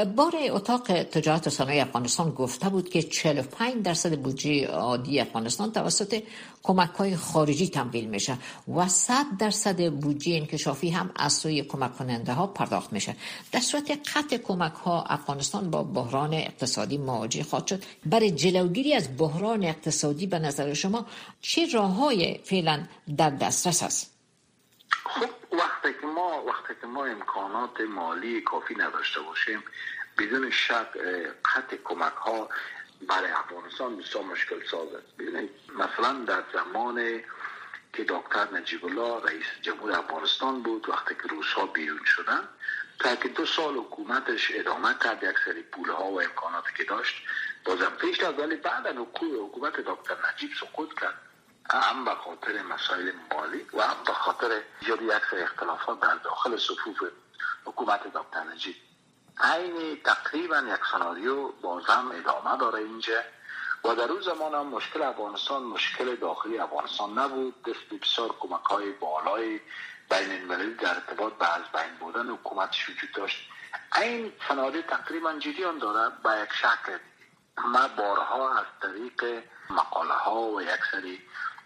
بار 0.05 0.33
اتاق 0.51 1.03
تجارت 1.03 1.49
صنایع 1.49 1.83
افغانستان 1.83 2.31
گفته 2.31 2.69
بود 2.69 2.89
که 2.89 3.03
45 3.03 3.83
درصد 3.83 4.19
بودجه 4.19 4.67
عادی 4.67 5.21
افغانستان 5.21 5.73
توسط 5.73 6.23
کمک 6.63 6.91
های 6.91 7.17
خارجی 7.17 7.69
تمویل 7.69 8.05
میشه 8.05 8.39
و 8.77 8.89
100 8.89 9.27
درصد 9.39 9.91
بودجه 9.91 10.35
انکشافی 10.35 10.91
هم 10.91 11.11
از 11.17 11.33
سوی 11.33 11.63
کمک 11.63 11.99
کننده 11.99 12.33
ها 12.33 12.47
پرداخت 12.47 12.93
میشه. 12.93 13.17
در 13.53 13.61
صورت 13.61 13.91
قطع 14.17 14.37
کمک 14.37 14.73
ها 14.73 15.03
افغانستان 15.03 15.71
با 15.71 15.83
بحران 15.83 16.35
اقتصادی 16.35 16.99
مواجه 16.99 17.43
خواهد 17.43 17.67
شد. 17.67 17.83
برای 18.07 18.31
جلوگیری 18.31 18.95
از 18.95 19.17
بحران 19.19 19.65
اقتصادی 19.65 20.27
به 20.27 20.39
نظر 20.39 20.75
شما 20.75 21.07
چه 21.41 21.67
راه 21.73 21.95
های 21.95 22.41
فعلا 22.45 22.85
در 23.17 23.31
دسترس 23.31 23.83
است؟ 23.83 24.13
خب 25.05 25.29
وقتی 25.53 26.07
ما 26.07 26.45
وقتی 26.47 26.75
که 26.81 26.87
ما 26.87 27.07
امکانات 27.07 27.81
مالی 27.81 28.41
کافی 28.41 28.75
نداشته 28.75 29.21
باشیم 29.21 29.63
بدون 30.19 30.51
شک 30.51 30.89
قطع 31.45 31.77
کمک 31.85 32.13
ها 32.13 32.49
برای 33.09 33.31
افغانستان 33.31 33.97
بسیار 33.97 34.25
مشکل 34.25 34.67
ساز 34.71 34.89
است. 34.95 35.07
مثلا 35.77 36.13
در 36.13 36.43
زمان 36.53 37.23
که 37.93 38.05
دکتر 38.09 38.49
نجیب 38.55 38.85
الله 38.85 39.25
رئیس 39.25 39.47
جمهور 39.63 39.93
افغانستان 39.93 40.63
بود 40.63 40.89
وقتی 40.89 41.15
که 41.15 41.29
روس 41.29 41.53
ها 41.53 41.67
بیرون 41.67 42.05
شدن 42.05 42.49
تا 42.99 43.17
که 43.17 43.29
دو 43.29 43.47
سال 43.47 43.77
حکومتش 43.77 44.51
ادامه 44.55 44.95
کرد 44.95 45.23
یک 45.23 45.37
سری 45.45 45.63
پوله 45.63 45.93
ها 45.93 46.05
و 46.05 46.23
امکاناتی 46.23 46.71
که 46.77 46.85
داشت 46.85 47.15
بازم 47.65 47.93
پیش 48.01 48.21
از 48.21 48.35
ولی 48.35 48.57
بعد 48.57 48.87
حکومت 48.87 49.81
دکتر 49.81 50.17
نجیب 50.33 50.51
سقوط 50.61 51.01
کرد. 51.01 51.19
هم 51.71 52.05
به 52.05 52.15
خاطر 52.15 52.63
مسائل 52.63 53.13
مالی 53.33 53.67
و 53.73 53.83
هم 53.83 53.97
به 54.07 54.13
خاطر 54.13 54.63
ایجاد 54.81 55.03
یک 55.03 55.23
سری 55.31 55.41
اختلافات 55.43 56.01
در 56.01 56.15
داخل 56.15 56.57
صفوف 56.57 57.03
حکومت 57.65 58.01
دکتر 58.15 58.45
نجیب. 58.45 58.75
عین 59.41 60.01
تقریبا 60.05 60.59
یک 60.59 60.81
سناریو 60.93 61.49
بازم 61.49 62.13
ادامه 62.15 62.57
داره 62.59 62.79
اینجا 62.79 63.21
و 63.85 63.95
در 63.95 64.07
روز 64.07 64.25
زمان 64.25 64.55
هم 64.55 64.67
مشکل 64.67 65.03
افغانستان 65.03 65.63
مشکل 65.63 66.17
داخلی 66.17 66.59
افغانستان 66.59 67.19
نبود. 67.19 67.63
دست 67.63 68.03
بسیار 68.03 68.35
کمک 68.41 68.65
های 68.65 68.93
بالای 68.93 69.61
بین 70.11 70.31
المللی 70.31 70.75
در 70.75 70.95
ارتباط 70.95 71.33
به 71.33 71.55
از 71.55 71.63
بین 71.73 71.95
بودن 72.01 72.31
حکومتش 72.31 72.89
وجود 72.89 73.13
داشت. 73.13 73.49
این 73.97 74.33
سناریو 74.49 74.83
تقریبا 74.83 75.33
جریان 75.33 75.79
داره 75.79 76.13
به 76.25 76.43
یک 76.43 76.53
شکل 76.53 76.99
ما 77.59 77.89
بارها 77.89 78.59
از 78.59 78.67
طریق 78.83 79.45
مقاله 79.71 80.15
ها 80.15 80.41
و 80.41 80.63
یک 80.63 80.81
سری 80.93 81.23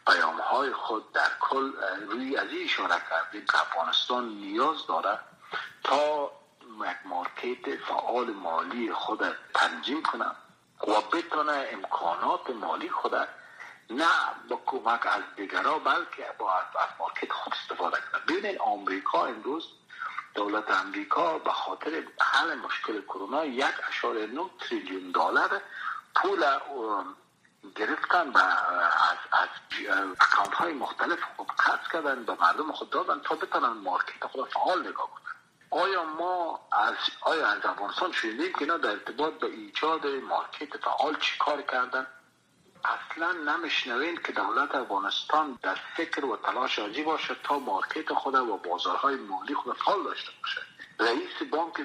پیام 0.06 0.40
های 0.40 0.72
خود 0.72 1.12
در 1.12 1.30
کل 1.40 1.72
روی 2.08 2.36
از 2.36 2.48
این 2.48 2.64
اشاره 2.64 3.02
کردیم 3.10 3.44
که 3.46 3.60
افغانستان 3.60 4.28
نیاز 4.28 4.86
داره 4.86 5.18
تا 5.84 6.30
market 7.44 7.76
فعال 7.76 8.30
مالی 8.30 8.92
خود 8.92 9.36
تنظیم 9.54 10.02
کنه 10.02 10.26
و 10.88 11.00
بتونه 11.12 11.68
امکانات 11.72 12.50
مالی 12.50 12.90
خود 12.90 13.14
نه 13.90 14.08
با 14.48 14.60
کمک 14.66 15.06
از 15.06 15.22
دیگرها 15.36 15.78
بلکه 15.78 16.26
با 16.38 16.52
از 16.54 16.88
market 16.98 17.32
خود 17.32 17.52
استفاده 17.62 17.96
کنه 17.96 18.20
ببینید 18.28 18.58
آمریکا 18.60 19.26
امروز 19.26 19.68
دولت 20.34 20.70
امریکا 20.70 21.38
به 21.38 21.52
خاطر 21.52 22.02
حل 22.20 22.54
مشکل 22.54 23.02
کرونا 23.02 23.44
یک 23.44 23.74
اشاره 23.88 24.26
نو 24.26 24.48
تریلیون 24.60 25.10
دلار 25.10 25.60
پول 26.14 26.44
گرفتن 27.76 28.28
و 28.28 28.38
از, 28.38 29.18
از 29.32 29.48
account 30.20 30.54
های 30.54 30.72
مختلف 30.72 31.18
خود 31.36 31.46
قرض 31.46 31.88
کردن 31.92 32.24
به 32.24 32.36
مردم 32.40 32.72
خود 32.72 32.90
دادن 32.90 33.20
تا 33.20 33.34
بتونن 33.34 33.68
market 33.68 34.26
خود 34.26 34.48
فعال 34.48 34.80
نگاه 34.88 35.10
کنن. 35.10 35.25
آیا 35.70 36.04
ما 36.04 36.60
از 36.72 36.94
آیا 37.20 37.48
از 37.48 37.64
افغانستان 37.64 38.12
شنیدیم 38.12 38.52
که 38.52 38.60
اینا 38.60 38.76
در 38.76 38.90
ارتباط 38.90 39.34
به 39.34 39.46
ایجاد 39.46 40.06
مارکت 40.06 40.76
فعال 40.76 41.16
چی 41.20 41.38
کار 41.38 41.62
کردن؟ 41.62 42.06
اصلا 42.84 43.32
نمیشنوین 43.32 44.16
که 44.16 44.32
دولت 44.32 44.74
افغانستان 44.74 45.58
در 45.62 45.78
فکر 45.96 46.24
و 46.24 46.36
تلاش 46.36 46.78
آجی 46.78 47.02
باشه 47.02 47.36
تا 47.44 47.58
مارکت 47.58 48.12
خود 48.12 48.34
و 48.34 48.56
بازارهای 48.56 49.16
مالی 49.16 49.54
خود 49.54 49.76
فعال 49.76 50.04
داشته 50.04 50.30
باشه. 50.42 50.60
رئیس 51.00 51.50
بانک 51.50 51.80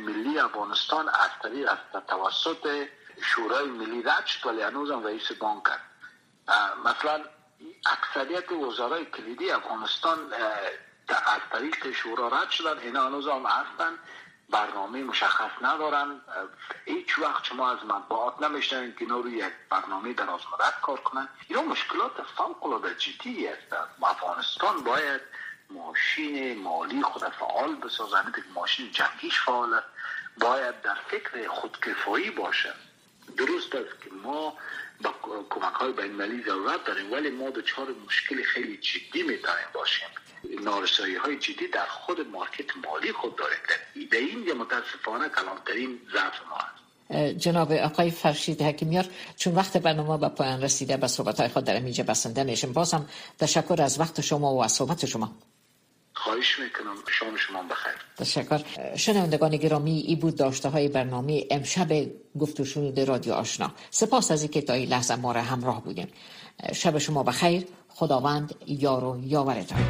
ملی 0.00 0.38
افغانستان 0.38 1.08
از 1.08 1.30
طریق 1.42 1.70
از 1.70 2.02
توسط 2.08 2.88
شورای 3.22 3.66
ملی 3.66 4.02
رد 4.02 4.26
شد 4.26 4.46
ولی 4.46 4.62
هنوز 4.62 4.90
هم 4.90 5.04
رئیس 5.04 5.32
بانک 5.32 5.64
مثلا 6.84 7.24
اکثریت 7.86 8.52
وزرای 8.52 9.04
کلیدی 9.04 9.50
افغانستان 9.50 10.18
از 11.08 11.40
طریق 11.52 11.92
شورا 11.92 12.28
رد 12.28 12.50
شدن. 12.50 12.78
اینا 12.78 13.06
هنوز 13.06 13.28
هم 13.28 13.46
هستن. 13.46 13.98
برنامه 14.50 15.02
مشخص 15.02 15.50
ندارن. 15.62 16.20
هیچ 16.84 17.18
وقت 17.18 17.44
شما 17.44 17.70
از 17.70 17.84
مطبوعات 17.84 18.42
نمیشنوین 18.42 18.92
که 18.92 19.00
اینا 19.00 19.20
روی 19.20 19.32
یک 19.32 19.52
برنامه 19.70 20.12
در 20.12 20.24
مدت 20.24 20.80
کار 20.82 21.00
کنن. 21.00 21.28
اینا 21.48 21.62
مشکلات 21.62 22.22
فوق 22.36 22.66
العاده 22.66 22.94
جدی 22.94 23.48
است. 23.48 23.72
افغانستان 24.02 24.80
باید 24.80 25.20
ماشین 25.70 26.62
مالی 26.62 27.02
خود 27.02 27.22
فعال 27.28 27.74
بسازن 27.74 28.32
ماشین 28.54 28.90
جنگیش 28.92 29.40
فعال 29.40 29.82
باید 30.40 30.80
در 30.80 30.94
فکر 30.94 31.48
خودکفایی 31.48 32.30
باشه. 32.30 32.74
درست 33.36 33.74
است 33.74 34.00
که 34.02 34.10
ما 34.22 34.58
با 35.02 35.14
کمک 35.50 35.74
های 35.74 35.92
بین 35.92 36.42
ضرورت 36.46 36.84
داریم 36.84 37.12
ولی 37.12 37.30
ما 37.30 37.50
دچار 37.50 37.86
مشکل 38.06 38.42
خیلی 38.42 38.76
جدی 38.76 39.22
می‌تونیم 39.22 39.66
باشیم. 39.72 40.08
نارسایی 40.64 41.14
های 41.14 41.36
جدی 41.38 41.68
در 41.68 41.86
خود 41.86 42.20
مارکت 42.20 42.76
مالی 42.84 43.12
خود 43.12 43.36
داریم 43.36 44.08
در 44.10 44.18
این 44.18 44.52
متاسفانه 44.52 45.28
کلانترین 45.28 46.00
ضعف 46.12 46.40
ما 46.50 46.56
هست. 46.56 46.86
جناب 47.38 47.72
آقای 47.72 48.10
فرشید 48.10 48.62
حکیمیار 48.62 49.06
چون 49.36 49.54
وقت 49.54 49.76
برنامه 49.76 50.18
به 50.18 50.28
پایان 50.28 50.62
رسیده 50.62 50.96
به 50.96 51.06
صحبت 51.06 51.40
های 51.40 51.48
خود 51.48 51.64
در 51.64 51.74
اینجا 51.74 52.04
بسنده 52.04 52.44
میشم 52.44 52.72
بازم 52.72 53.08
تشکر 53.38 53.82
از 53.82 54.00
وقت 54.00 54.20
شما 54.20 54.54
و 54.54 54.64
از 54.64 54.72
صحبت 54.72 55.06
شما. 55.06 55.32
خواهش 56.16 56.58
می‌کنم 56.58 56.96
شام 57.18 57.36
شما 57.36 57.62
بخیر. 57.62 57.92
تشکر. 58.16 58.60
شنوندگان 58.96 59.56
گرامی 59.56 59.98
ای 60.00 60.16
بود 60.16 60.36
داشته 60.36 60.68
های 60.68 60.88
برنامه 60.88 61.44
امشب 61.50 61.88
گفت 62.40 62.60
و 62.60 62.64
رادیو 63.04 63.32
آشنا. 63.32 63.72
سپاس 63.90 64.30
از 64.30 64.42
اینکه 64.42 64.60
تا 64.62 64.72
این 64.72 64.88
لحظه 64.88 65.16
ما 65.16 65.32
را 65.32 65.42
همراه 65.42 65.84
بودیم 65.84 66.08
شب 66.72 66.98
شما 66.98 67.22
بخیر. 67.22 67.66
خداوند 67.88 68.54
یار 68.66 69.04
و 69.04 69.20
یاورتان. 69.24 69.82